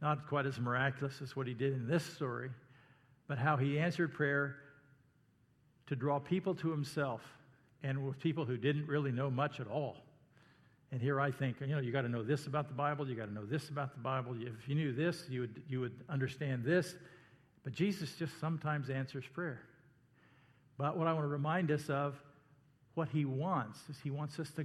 [0.00, 2.48] not quite as miraculous as what he did in this story,
[3.26, 4.56] but how he answered prayer
[5.88, 7.20] to draw people to himself
[7.82, 10.07] and with people who didn't really know much at all.
[10.90, 13.14] And here I think, you know, you got to know this about the Bible, you
[13.14, 14.34] got to know this about the Bible.
[14.40, 16.94] If you knew this, you would, you would understand this.
[17.62, 19.60] But Jesus just sometimes answers prayer.
[20.78, 22.14] But what I want to remind us of,
[22.94, 24.64] what he wants, is he wants us to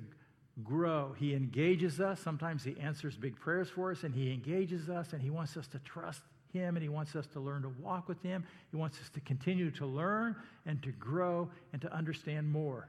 [0.64, 1.14] grow.
[1.20, 2.20] He engages us.
[2.20, 5.68] Sometimes he answers big prayers for us, and he engages us, and he wants us
[5.68, 6.22] to trust
[6.54, 8.46] him, and he wants us to learn to walk with him.
[8.72, 12.88] He wants us to continue to learn and to grow and to understand more.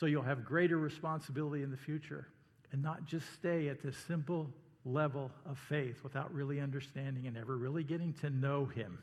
[0.00, 2.26] So you'll have greater responsibility in the future
[2.72, 4.48] and not just stay at this simple
[4.86, 8.98] level of faith without really understanding and ever really getting to know him.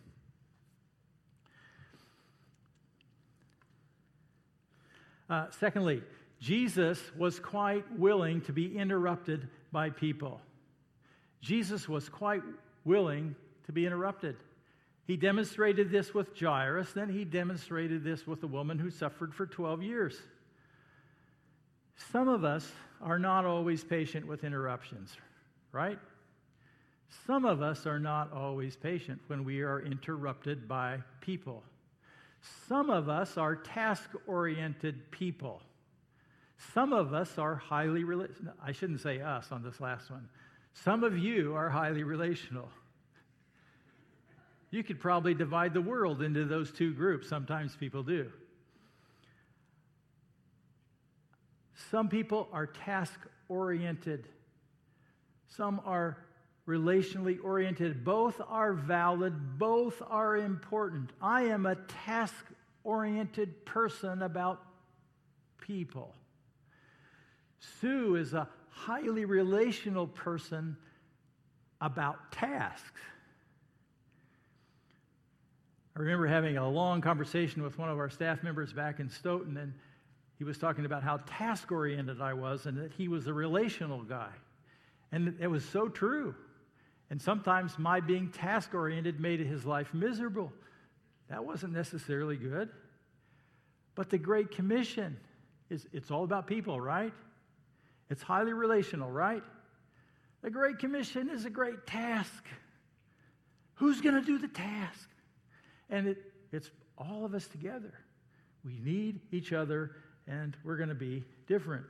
[5.30, 6.02] Uh, secondly,
[6.40, 10.42] Jesus was quite willing to be interrupted by people.
[11.42, 12.42] Jesus was quite
[12.86, 13.36] willing
[13.68, 14.36] to be interrupted.
[15.06, 19.46] He demonstrated this with Jairus, then he demonstrated this with the woman who suffered for
[19.46, 20.20] 12 years.
[21.98, 25.16] Some of us are not always patient with interruptions,
[25.72, 26.00] right?
[27.26, 31.64] Some of us are not always patient when we are interrupted by people.
[32.68, 35.62] Some of us are task oriented people.
[36.74, 38.54] Some of us are highly relational.
[38.64, 40.28] I shouldn't say us on this last one.
[40.74, 42.70] Some of you are highly relational.
[44.70, 47.28] You could probably divide the world into those two groups.
[47.28, 48.32] Sometimes people do.
[51.92, 54.28] Some people are task oriented,
[55.48, 56.18] some are
[56.68, 58.04] relationally oriented.
[58.04, 61.12] Both are valid, both are important.
[61.22, 62.46] I am a task
[62.84, 64.62] oriented person about
[65.60, 66.13] people.
[67.80, 70.78] Sue is a highly relational person
[71.82, 73.01] about tasks.
[75.95, 79.58] I remember having a long conversation with one of our staff members back in Stoughton,
[79.58, 79.74] and
[80.38, 84.04] he was talking about how task oriented I was and that he was a relational
[84.04, 84.30] guy.
[85.12, 86.36] And it was so true.
[87.10, 90.52] And sometimes my being task oriented made his life miserable.
[91.30, 92.70] That wasn't necessarily good.
[93.96, 95.18] But the Great Commission
[95.70, 97.14] is it's all about people, right?
[98.10, 99.44] It's highly relational, right?
[100.44, 102.46] The Great Commission is a great task.
[103.76, 105.10] Who's going to do the task?
[105.90, 106.18] And it,
[106.52, 107.94] it's all of us together.
[108.64, 109.92] We need each other,
[110.28, 111.86] and we're going to be different.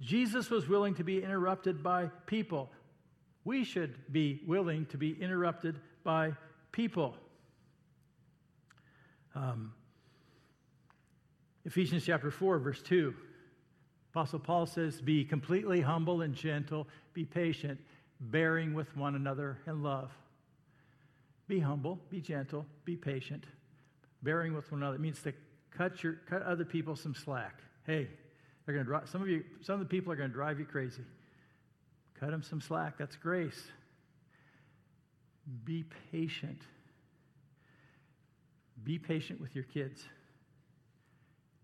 [0.00, 2.70] Jesus was willing to be interrupted by people.
[3.44, 6.32] We should be willing to be interrupted by
[6.72, 7.16] people.
[9.34, 9.72] Um,
[11.64, 13.14] Ephesians chapter 4, verse 2.
[14.12, 17.78] Apostle Paul says, Be completely humble and gentle, be patient,
[18.20, 20.10] bearing with one another in love.
[21.48, 23.44] Be humble, be gentle, be patient,
[24.22, 24.96] bearing with one another.
[24.96, 25.32] It means to
[25.76, 27.60] cut, your, cut other people some slack.
[27.86, 28.08] Hey,
[28.64, 30.58] they're going to drive, some of you, some of the people are going to drive
[30.58, 31.04] you crazy.
[32.18, 32.98] Cut them some slack.
[32.98, 33.62] That's grace.
[35.64, 36.60] Be patient.
[38.82, 40.02] Be patient with your kids.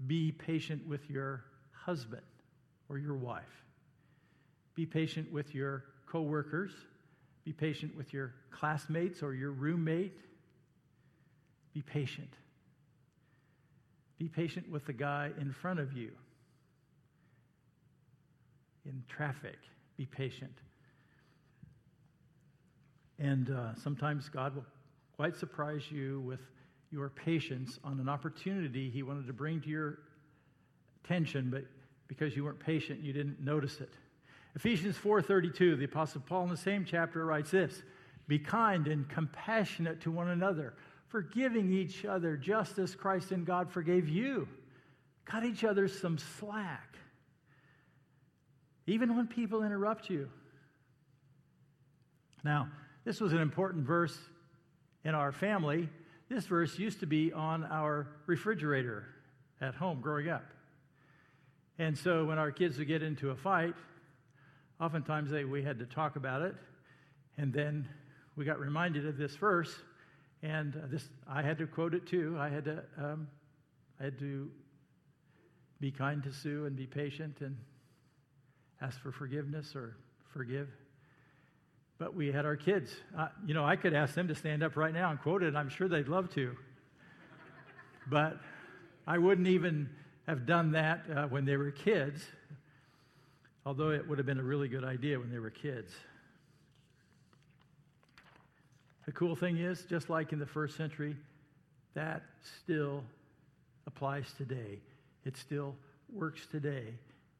[0.06, 2.22] Be patient with your husband
[2.88, 3.64] or your wife.
[4.74, 6.72] Be patient with your coworkers.
[7.44, 10.18] Be patient with your classmates or your roommate.
[11.74, 12.32] Be patient.
[14.22, 16.12] Be patient with the guy in front of you
[18.86, 19.58] in traffic.
[19.96, 20.56] Be patient.
[23.18, 24.64] And uh, sometimes God will
[25.16, 26.38] quite surprise you with
[26.92, 29.98] your patience on an opportunity He wanted to bring to your
[31.04, 31.64] attention, but
[32.06, 33.90] because you weren't patient, you didn't notice it.
[34.54, 37.82] Ephesians 4:32, the apostle Paul in the same chapter writes this:
[38.28, 40.74] "Be kind and compassionate to one another,
[41.12, 44.48] forgiving each other just as Christ and God forgave you."
[45.24, 46.96] Cut each other some slack.
[48.86, 50.28] Even when people interrupt you.
[52.42, 52.68] Now,
[53.04, 54.18] this was an important verse
[55.04, 55.88] in our family.
[56.28, 59.06] This verse used to be on our refrigerator
[59.60, 60.44] at home growing up.
[61.78, 63.74] And so when our kids would get into a fight,
[64.80, 66.54] oftentimes they, we had to talk about it.
[67.36, 67.88] And then
[68.34, 69.72] we got reminded of this verse.
[70.42, 72.36] And this, I had to quote it too.
[72.38, 73.28] I had to, um,
[74.00, 74.50] I had to
[75.80, 77.56] be kind to Sue and be patient and
[78.80, 79.96] ask for forgiveness or
[80.32, 80.68] forgive.
[81.98, 82.90] But we had our kids.
[83.16, 85.48] Uh, you know, I could ask them to stand up right now and quote it,
[85.48, 86.56] and I'm sure they'd love to.
[88.10, 88.38] but
[89.06, 89.88] I wouldn't even
[90.26, 92.22] have done that uh, when they were kids,
[93.64, 95.92] although it would have been a really good idea when they were kids.
[99.06, 101.16] The cool thing is, just like in the first century,
[101.94, 102.22] that
[102.62, 103.02] still
[103.86, 104.78] applies today.
[105.24, 105.74] It still
[106.12, 106.94] works today.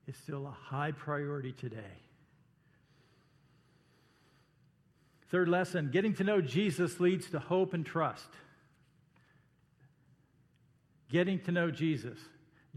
[0.07, 1.99] It's still a high priority today.
[5.31, 8.29] Third lesson getting to know Jesus leads to hope and trust.
[11.11, 12.19] Getting to know Jesus.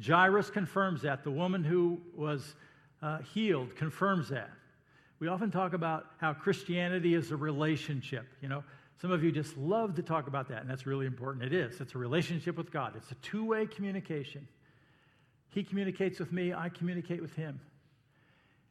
[0.05, 1.23] Jairus confirms that.
[1.23, 2.55] The woman who was
[3.01, 4.51] uh, healed confirms that.
[5.19, 8.25] We often talk about how Christianity is a relationship.
[8.41, 8.63] You know,
[9.01, 11.43] some of you just love to talk about that, and that's really important.
[11.43, 11.81] It is.
[11.81, 14.47] It's a relationship with God, it's a two way communication.
[15.49, 17.61] He communicates with me, I communicate with him.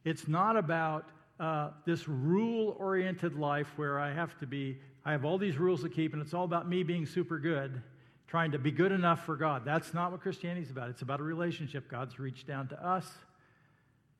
[0.03, 1.09] It's not about
[1.39, 5.81] uh, this rule oriented life where I have to be, I have all these rules
[5.81, 7.81] to keep, and it's all about me being super good
[8.27, 9.63] trying to be good enough for God.
[9.65, 10.89] That's not what Christianity is about.
[10.89, 11.89] It's about a relationship.
[11.89, 13.07] God's reached down to us.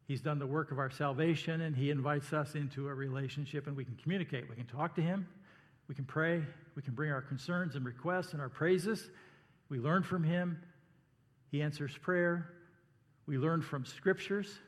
[0.08, 3.76] He's done the work of our salvation, and He invites us into a relationship, and
[3.76, 4.48] we can communicate.
[4.50, 5.28] We can talk to Him.
[5.88, 6.44] We can pray.
[6.76, 9.10] We can bring our concerns and requests and our praises.
[9.70, 10.62] We learn from Him.
[11.52, 12.50] He answers prayer.
[13.28, 14.60] We learn from scriptures.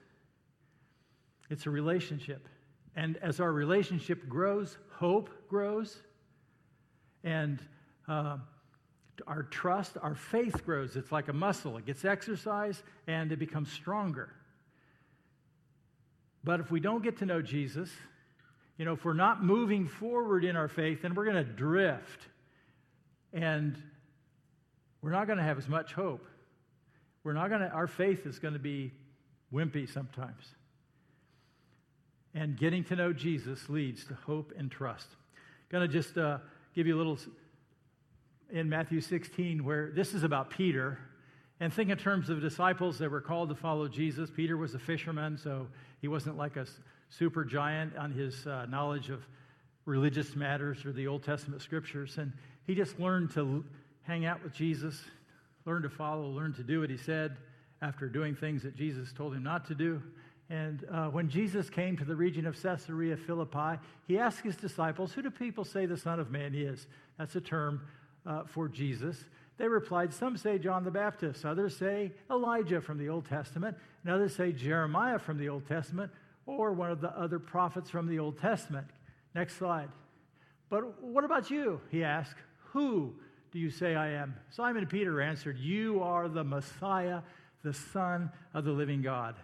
[1.49, 2.47] It's a relationship.
[2.95, 5.97] And as our relationship grows, hope grows.
[7.23, 7.61] And
[8.07, 8.37] uh,
[9.25, 10.95] our trust, our faith grows.
[10.95, 14.33] It's like a muscle, it gets exercised and it becomes stronger.
[16.43, 17.89] But if we don't get to know Jesus,
[18.77, 22.27] you know, if we're not moving forward in our faith, then we're going to drift.
[23.33, 23.75] And
[25.01, 26.25] we're not going to have as much hope.
[27.23, 28.93] We're not going to, our faith is going to be
[29.53, 30.43] wimpy sometimes.
[32.33, 35.07] And getting to know Jesus leads to hope and trust.
[35.69, 36.37] Going to just uh,
[36.75, 37.17] give you a little
[38.51, 40.99] in Matthew 16 where this is about Peter.
[41.59, 44.29] And think in terms of disciples that were called to follow Jesus.
[44.29, 45.67] Peter was a fisherman, so
[45.99, 46.67] he wasn't like a
[47.09, 49.25] super giant on his uh, knowledge of
[49.85, 52.17] religious matters or the Old Testament scriptures.
[52.17, 52.33] And
[52.65, 53.63] he just learned to
[54.03, 55.01] hang out with Jesus,
[55.65, 57.37] learn to follow, learn to do what he said
[57.81, 60.01] after doing things that Jesus told him not to do.
[60.49, 65.11] And uh, when Jesus came to the region of Caesarea Philippi, he asked his disciples,
[65.13, 66.87] Who do people say the Son of Man is?
[67.17, 67.81] That's a term
[68.25, 69.25] uh, for Jesus.
[69.57, 74.13] They replied, Some say John the Baptist, others say Elijah from the Old Testament, and
[74.13, 76.11] others say Jeremiah from the Old Testament,
[76.47, 78.87] or one of the other prophets from the Old Testament.
[79.35, 79.89] Next slide.
[80.69, 81.79] But what about you?
[81.91, 82.35] He asked.
[82.71, 83.13] Who
[83.51, 84.35] do you say I am?
[84.49, 87.21] Simon Peter answered, You are the Messiah,
[87.63, 89.35] the Son of the living God.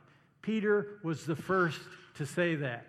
[0.41, 1.79] Peter was the first
[2.15, 2.87] to say that.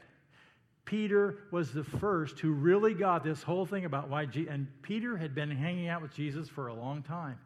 [0.84, 5.34] Peter was the first who really got this whole thing about why, and Peter had
[5.34, 7.38] been hanging out with Jesus for a long time.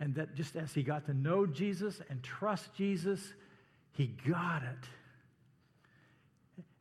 [0.00, 3.20] And that just as he got to know Jesus and trust Jesus,
[3.92, 4.88] he got it.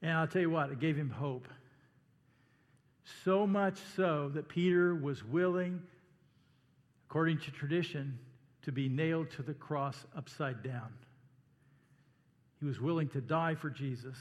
[0.02, 1.48] And I'll tell you what, it gave him hope.
[3.24, 5.82] So much so that Peter was willing,
[7.10, 8.20] according to tradition,
[8.64, 10.94] to be nailed to the cross upside down.
[12.60, 14.18] He was willing to die for Jesus.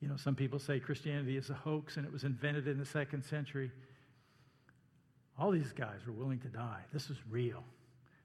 [0.00, 2.86] You know, some people say Christianity is a hoax and it was invented in the
[2.86, 3.70] second century.
[5.38, 6.80] All these guys were willing to die.
[6.92, 7.62] This was real.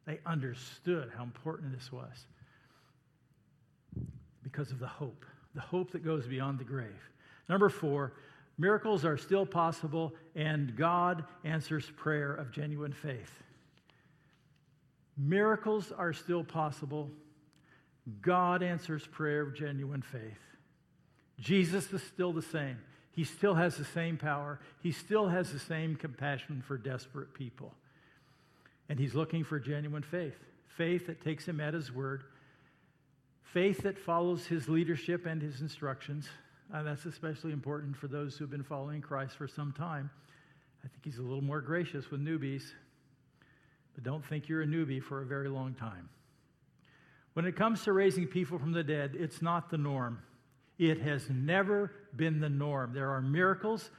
[0.06, 2.26] They understood how important this was
[4.54, 5.26] because of the hope,
[5.56, 7.10] the hope that goes beyond the grave.
[7.50, 8.14] Number four,
[8.60, 13.32] miracles are still possible, and God answers prayer of genuine faith.
[15.18, 17.10] Miracles are still possible.
[18.22, 20.40] God answers prayer of genuine faith.
[21.40, 22.78] Jesus is still the same.
[23.12, 24.60] He still has the same power.
[24.84, 27.74] He still has the same compassion for desperate people.
[28.88, 30.38] And he's looking for genuine faith
[30.78, 32.24] faith that takes him at his word,
[33.52, 36.28] faith that follows his leadership and his instructions.
[36.72, 40.10] And that's especially important for those who've been following Christ for some time.
[40.84, 42.64] I think he's a little more gracious with newbies,
[43.96, 46.10] but don't think you're a newbie for a very long time.
[47.34, 50.20] When it comes to raising people from the dead, it's not the norm.
[50.78, 52.94] It has never been the norm.
[52.94, 53.90] There are miracles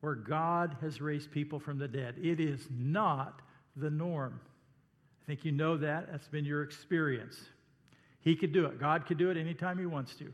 [0.00, 2.16] where God has raised people from the dead.
[2.22, 3.40] It is not
[3.76, 4.40] the norm.
[5.22, 6.10] I think you know that.
[6.10, 7.36] That's been your experience.
[8.24, 8.80] He could do it.
[8.80, 10.32] God could do it anytime he wants to.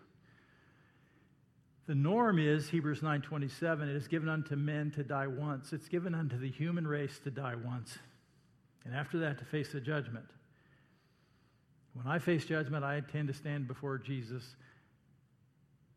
[1.86, 5.72] The norm is Hebrews 9:27, it is given unto men to die once.
[5.72, 7.98] It's given unto the human race to die once.
[8.84, 10.26] And after that to face the judgment.
[11.94, 14.54] When I face judgment, I intend to stand before Jesus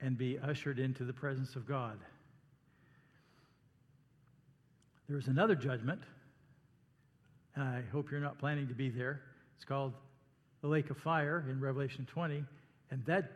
[0.02, 2.00] and be ushered into the presence of God.
[5.08, 6.02] There is another judgment.
[7.56, 9.22] and I hope you're not planning to be there.
[9.56, 9.94] It's called
[10.64, 12.42] the lake of fire in Revelation 20,
[12.90, 13.34] and that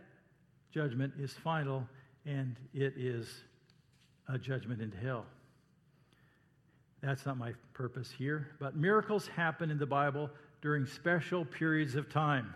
[0.73, 1.85] judgment is final
[2.25, 3.27] and it is
[4.29, 5.25] a judgment into hell.
[7.03, 10.29] That's not my purpose here, but miracles happen in the Bible
[10.61, 12.55] during special periods of time.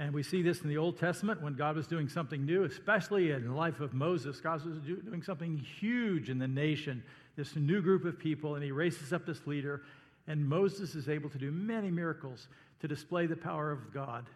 [0.00, 3.30] And we see this in the Old Testament when God was doing something new, especially
[3.30, 4.40] in the life of Moses.
[4.40, 7.02] God was doing something huge in the nation,
[7.36, 9.82] this new group of people, and he raises up this leader.
[10.26, 12.48] And Moses is able to do many miracles
[12.80, 14.26] to display the power of God.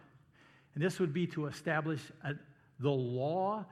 [0.75, 2.33] And this would be to establish a,
[2.79, 3.65] the law,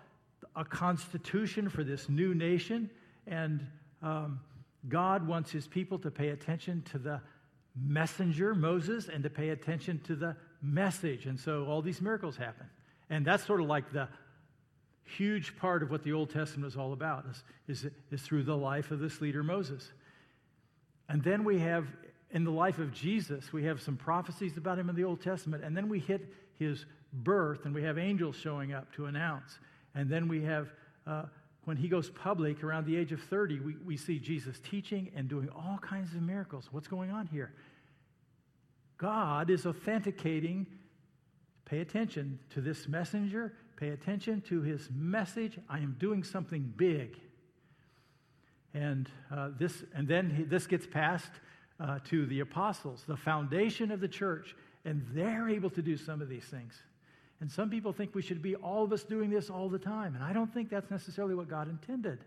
[0.56, 2.90] a constitution for this new nation.
[3.28, 3.66] And
[4.02, 4.40] um,
[4.88, 7.22] God wants his people to pay attention to the
[7.76, 11.26] messenger, Moses, and to pay attention to the message.
[11.26, 12.68] And so all these miracles happen.
[13.10, 14.08] And that's sort of like the
[15.04, 18.56] huge part of what the Old Testament is all about, is, is, is through the
[18.56, 19.92] life of this leader, Moses.
[21.10, 21.88] And then we have,
[22.34, 25.64] in the life of Jesus, we have some prophecies about him in the Old Testament.
[25.64, 29.60] And then we hit his birth, and we have angels showing up to announce.
[29.96, 30.70] And then we have,
[31.06, 31.24] uh,
[31.66, 35.28] when he goes public around the age of 30, we, we see Jesus teaching and
[35.28, 36.70] doing all kinds of miracles.
[36.72, 37.54] What's going on here?
[38.98, 40.68] God is authenticating.
[41.66, 43.54] Pay attention to this messenger.
[43.76, 45.58] Pay attention to his message.
[45.68, 47.20] I am doing something big.
[48.74, 51.32] And uh, this, and then he, this gets passed
[51.82, 54.56] uh, to the apostles, the foundation of the church,
[54.86, 56.80] and they're able to do some of these things.
[57.40, 60.14] And some people think we should be all of us doing this all the time,
[60.14, 62.20] and I don't think that's necessarily what God intended.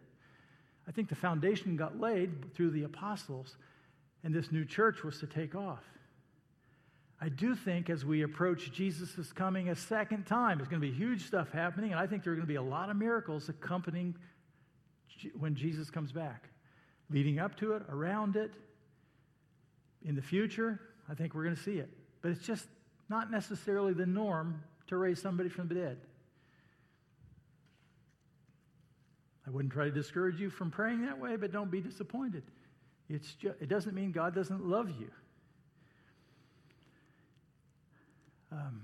[0.89, 3.57] I think the foundation got laid through the apostles,
[4.25, 5.85] and this new church was to take off.
[7.21, 10.93] I do think as we approach Jesus' coming a second time, there's going to be
[10.93, 13.49] huge stuff happening, and I think there are going to be a lot of miracles
[13.49, 14.17] accompanying
[15.39, 16.49] when Jesus comes back.
[17.09, 18.51] Leading up to it, around it,
[20.05, 21.91] in the future, I think we're going to see it.
[22.23, 22.67] But it's just
[23.09, 25.99] not necessarily the norm to raise somebody from the dead.
[29.47, 32.43] I wouldn't try to discourage you from praying that way, but don't be disappointed.
[33.09, 35.11] It's it doesn't mean God doesn't love you.
[38.51, 38.81] Um,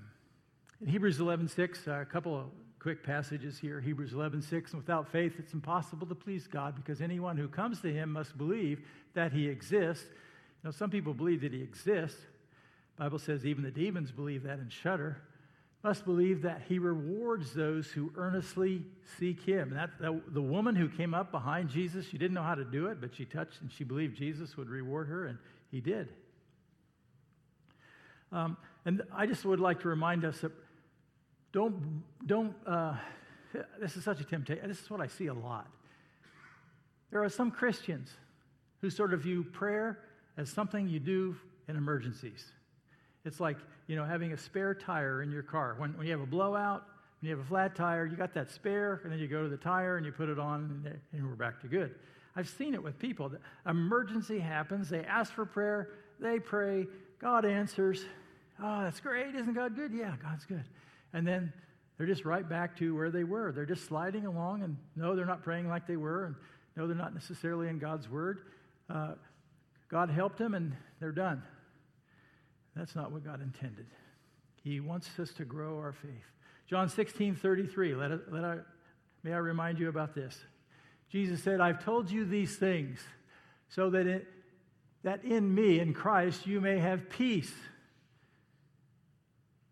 [0.83, 2.47] in Hebrews 11:6, uh, a couple of
[2.79, 3.81] quick passages here.
[3.81, 7.93] Hebrews 11:6, and without faith it's impossible to please God because anyone who comes to
[7.93, 10.07] him must believe that he exists.
[10.63, 12.21] Know, some people believe that he exists.
[12.97, 15.23] The Bible says even the demons believe that and shudder.
[15.83, 18.83] must believe that he rewards those who earnestly
[19.19, 19.71] seek him.
[19.71, 22.89] That, that, the woman who came up behind Jesus, she didn't know how to do
[22.89, 25.39] it, but she touched and she believed Jesus would reward her, and
[25.71, 26.11] he did.
[28.33, 30.53] Um, and I just would like to remind us that
[31.53, 32.95] don't, don't uh,
[33.81, 34.69] this is such a temptation.
[34.69, 35.67] This is what I see a lot.
[37.11, 38.11] There are some Christians
[38.81, 39.99] who sort of view prayer
[40.41, 41.37] as something you do
[41.69, 42.47] in emergencies.
[43.27, 45.75] It's like, you know, having a spare tire in your car.
[45.77, 46.85] When, when you have a blowout,
[47.21, 49.51] when you have a flat tire, you got that spare, and then you go to
[49.51, 51.95] the tire and you put it on, and, and we're back to good.
[52.35, 53.29] I've seen it with people.
[53.29, 53.39] The
[53.69, 56.87] emergency happens, they ask for prayer, they pray,
[57.21, 58.03] God answers.
[58.63, 59.35] Oh, that's great.
[59.35, 59.93] Isn't God good?
[59.93, 60.65] Yeah, God's good.
[61.13, 61.53] And then
[61.99, 63.53] they're just right back to where they were.
[63.53, 66.35] They're just sliding along, and no, they're not praying like they were, and
[66.77, 68.39] no, they're not necessarily in God's word.
[68.89, 69.13] Uh,
[69.91, 71.43] God helped them, and they're done.
[72.77, 73.87] That's not what God intended.
[74.63, 76.25] He wants us to grow our faith.
[76.69, 77.95] John 16, 33.
[77.95, 78.59] Let, let I,
[79.25, 80.39] may I remind you about this.
[81.11, 83.01] Jesus said, I've told you these things
[83.69, 84.29] so that, it,
[85.03, 87.53] that in me, in Christ, you may have peace.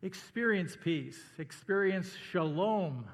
[0.02, 3.06] Experience peace, experience shalom.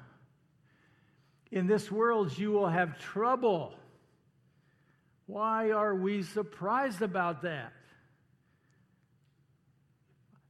[1.51, 3.75] In this world, you will have trouble.
[5.27, 7.73] Why are we surprised about that?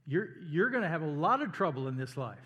[0.06, 2.38] You're, you're going to have a lot of trouble in this life.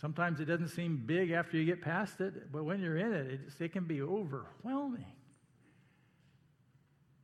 [0.00, 3.26] Sometimes it doesn't seem big after you get past it, but when you're in it,
[3.32, 5.06] it, it can be overwhelming.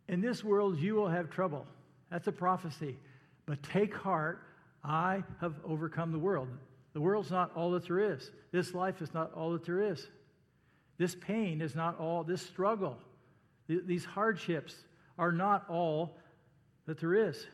[0.08, 1.66] In this world, you will have trouble.
[2.10, 2.96] That's a prophecy.
[3.46, 4.42] But take heart,
[4.82, 6.48] I have overcome the world.
[6.94, 8.30] The world's not all that there is.
[8.52, 10.06] This life is not all that there is.
[10.98, 12.98] This pain is not all, this struggle,
[13.68, 14.74] th- these hardships
[15.16, 16.16] are not all
[16.86, 17.46] that there is.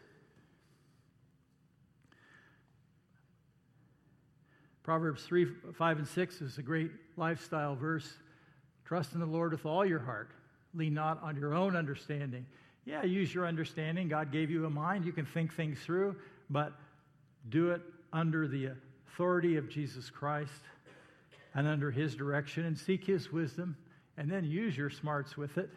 [4.82, 8.12] Proverbs 3, 5, and 6 is a great lifestyle verse.
[8.84, 10.30] Trust in the Lord with all your heart.
[10.74, 12.44] Lean not on your own understanding.
[12.84, 14.08] Yeah, use your understanding.
[14.08, 15.06] God gave you a mind.
[15.06, 16.16] You can think things through,
[16.50, 16.72] but
[17.48, 17.80] do it
[18.12, 18.72] under the
[19.08, 20.50] authority of Jesus Christ
[21.54, 23.76] and under his direction and seek his wisdom
[24.16, 25.70] and then use your smarts with it.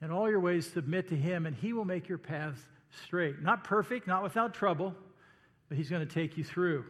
[0.00, 2.60] In all your ways, submit to him, and he will make your paths
[3.04, 3.42] straight.
[3.42, 4.94] Not perfect, not without trouble,
[5.68, 6.84] but he's going to take you through.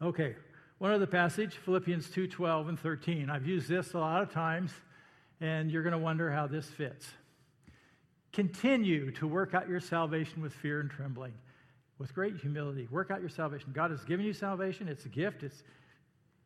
[0.00, 0.36] Okay,
[0.78, 3.30] one other passage, Philippians 2 12 and 13.
[3.30, 4.70] I've used this a lot of times,
[5.40, 7.06] and you're going to wonder how this fits.
[8.32, 11.32] Continue to work out your salvation with fear and trembling,
[11.98, 12.86] with great humility.
[12.92, 13.72] Work out your salvation.
[13.72, 15.64] God has given you salvation, it's a gift, it's,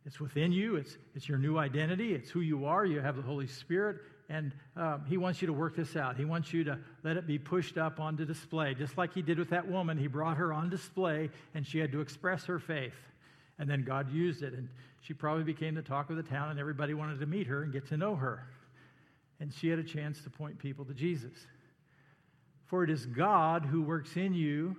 [0.04, 2.84] it's within you, it's, it's your new identity, it's who you are.
[2.84, 3.98] You have the Holy Spirit,
[4.28, 6.16] and um, He wants you to work this out.
[6.16, 8.74] He wants you to let it be pushed up onto display.
[8.74, 11.92] Just like He did with that woman, He brought her on display, and she had
[11.92, 12.96] to express her faith.
[13.58, 14.68] And then God used it, and
[15.02, 17.72] she probably became the talk of the town, and everybody wanted to meet her and
[17.72, 18.46] get to know her.
[19.38, 21.46] And she had a chance to point people to Jesus.
[22.66, 24.76] For it is God who works in you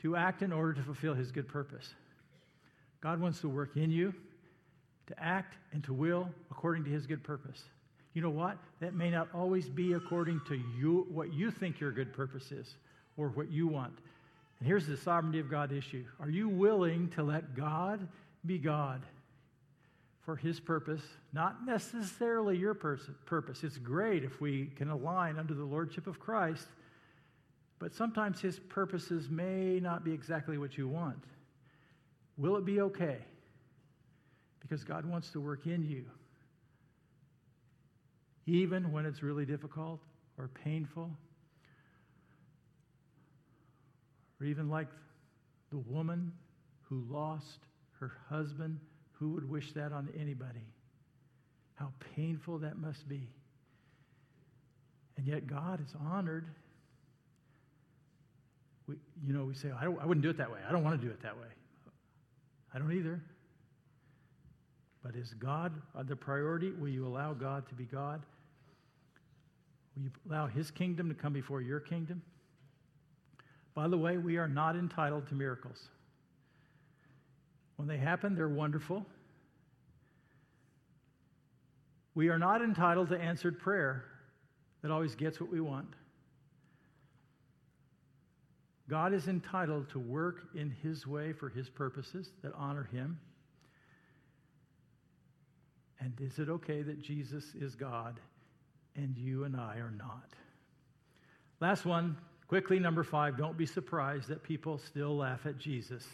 [0.00, 1.94] to act in order to fulfill his good purpose.
[3.04, 4.14] God wants to work in you
[5.08, 7.62] to act and to will according to his good purpose.
[8.14, 8.56] You know what?
[8.80, 12.76] That may not always be according to you, what you think your good purpose is
[13.18, 13.92] or what you want.
[14.58, 18.08] And here's the sovereignty of God issue Are you willing to let God
[18.46, 19.02] be God
[20.22, 21.02] for his purpose,
[21.34, 23.62] not necessarily your purpose?
[23.62, 26.68] It's great if we can align under the lordship of Christ,
[27.78, 31.22] but sometimes his purposes may not be exactly what you want.
[32.36, 33.18] Will it be okay?
[34.60, 36.04] Because God wants to work in you,
[38.46, 40.00] even when it's really difficult
[40.38, 41.10] or painful
[44.44, 44.88] Or even like
[45.70, 46.32] the woman
[46.82, 47.60] who lost
[47.98, 48.78] her husband,
[49.12, 50.66] who would wish that on anybody?
[51.76, 53.28] How painful that must be.
[55.16, 56.46] And yet God is honored.
[58.86, 60.58] We, you know, we say, I, I wouldn't do it that way.
[60.68, 61.48] I don't want to do it that way.
[62.74, 63.20] I don't either.
[65.02, 65.72] But is God
[66.06, 66.72] the priority?
[66.72, 68.22] Will you allow God to be God?
[69.94, 72.22] Will you allow His kingdom to come before your kingdom?
[73.74, 75.88] By the way, we are not entitled to miracles.
[77.76, 79.04] When they happen, they're wonderful.
[82.14, 84.04] We are not entitled to answered prayer
[84.82, 85.88] that always gets what we want.
[88.88, 93.18] God is entitled to work in His way for His purposes that honor Him.
[96.00, 98.20] And is it okay that Jesus is God
[98.94, 100.28] and you and I are not?
[101.60, 102.16] Last one
[102.46, 106.06] quickly, number five, don't be surprised that people still laugh at Jesus.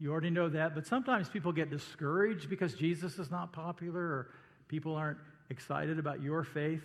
[0.00, 4.30] You already know that, but sometimes people get discouraged because Jesus is not popular or
[4.68, 5.18] people aren't
[5.50, 6.84] excited about your faith.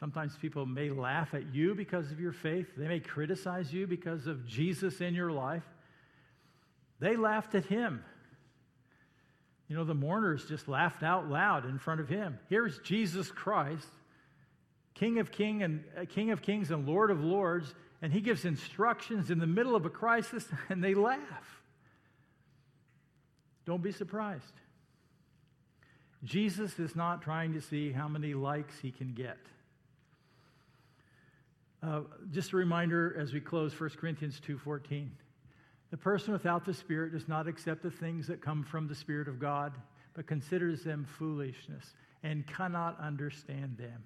[0.00, 2.66] Sometimes people may laugh at you because of your faith.
[2.74, 5.62] They may criticize you because of Jesus in your life.
[7.00, 8.02] They laughed at him.
[9.68, 12.38] You know, the mourners just laughed out loud in front of him.
[12.48, 13.86] Here's Jesus Christ,
[14.94, 18.46] King of King and uh, King of Kings and Lord of Lords, and he gives
[18.46, 21.62] instructions in the middle of a crisis and they laugh.
[23.66, 24.54] Don't be surprised.
[26.24, 29.38] Jesus is not trying to see how many likes he can get.
[31.82, 35.10] Uh, just a reminder as we close 1 Corinthians 2:14.
[35.90, 39.28] The person without the Spirit does not accept the things that come from the Spirit
[39.28, 39.72] of God,
[40.14, 44.04] but considers them foolishness and cannot understand them.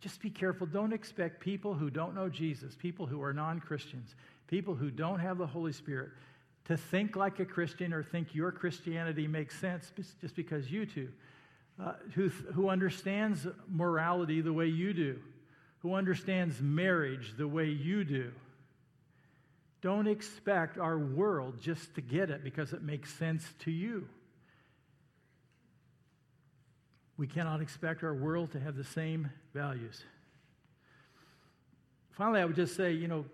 [0.00, 0.66] Just be careful.
[0.66, 4.14] Don't expect people who don't know Jesus, people who are non Christians,
[4.46, 6.10] people who don't have the Holy Spirit,
[6.66, 11.08] to think like a Christian or think your Christianity makes sense just because you do.
[11.82, 15.18] Uh, who, who understands morality the way you do
[15.84, 18.32] who understands marriage the way you do.
[19.82, 24.08] Don't expect our world just to get it because it makes sense to you.
[27.18, 30.02] We cannot expect our world to have the same values.
[32.12, 33.26] Finally, I would just say, you know,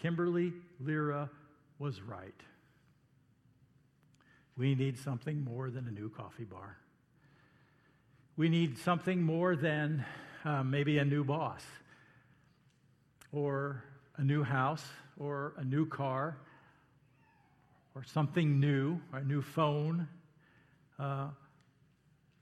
[0.00, 1.28] Kimberly Lira
[1.80, 2.40] was right.
[4.56, 6.76] We need something more than a new coffee bar.
[8.36, 10.04] We need something more than
[10.48, 11.62] uh, maybe a new boss,
[13.32, 13.84] or
[14.16, 14.84] a new house,
[15.18, 16.38] or a new car,
[17.94, 20.08] or something new, or a new phone.
[20.98, 21.28] Uh,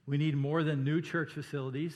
[0.05, 1.93] we need more than new church facilities.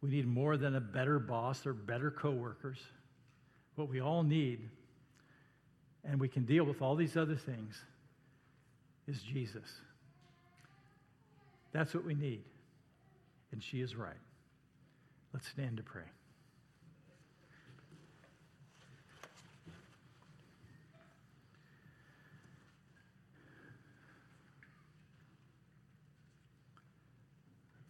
[0.00, 2.78] We need more than a better boss or better coworkers.
[3.74, 4.68] What we all need,
[6.04, 7.82] and we can deal with all these other things,
[9.08, 9.68] is Jesus.
[11.72, 12.44] That's what we need.
[13.50, 14.14] And she is right.
[15.32, 16.02] Let's stand to pray.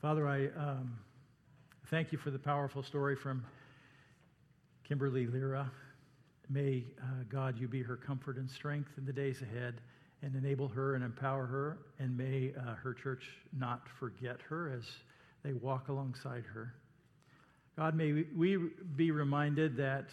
[0.01, 0.99] Father, I um,
[1.87, 3.45] thank you for the powerful story from
[4.83, 5.70] Kimberly Lira.
[6.51, 9.80] May uh, God, you be her comfort and strength in the days ahead
[10.22, 14.84] and enable her and empower her, and may uh, her church not forget her as
[15.42, 16.74] they walk alongside her.
[17.76, 18.58] God, may we
[18.96, 20.06] be reminded that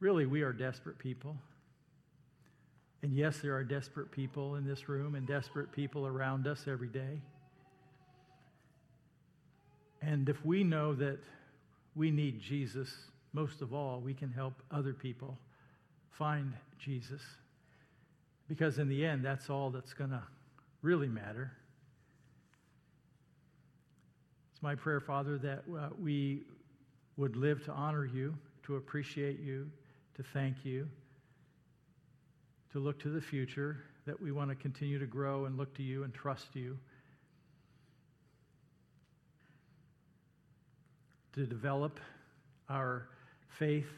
[0.00, 1.36] really we are desperate people.
[3.02, 6.88] And yes, there are desperate people in this room and desperate people around us every
[6.88, 7.20] day.
[10.00, 11.18] And if we know that
[11.94, 12.88] we need Jesus
[13.32, 15.38] most of all, we can help other people
[16.10, 17.22] find Jesus.
[18.52, 20.22] Because in the end, that's all that's going to
[20.82, 21.52] really matter.
[24.52, 26.42] It's my prayer, Father, that uh, we
[27.16, 28.34] would live to honor you,
[28.66, 29.70] to appreciate you,
[30.16, 30.86] to thank you,
[32.72, 35.82] to look to the future, that we want to continue to grow and look to
[35.82, 36.76] you and trust you.
[41.36, 41.98] To develop
[42.68, 43.08] our
[43.58, 43.88] faith,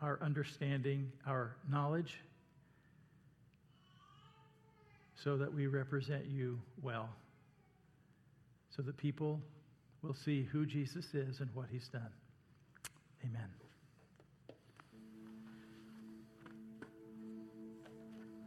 [0.00, 2.14] our understanding, our knowledge
[5.22, 7.08] so that we represent you well,
[8.74, 9.40] so that people
[10.02, 12.12] will see who Jesus is and what he's done.
[13.24, 13.67] Amen.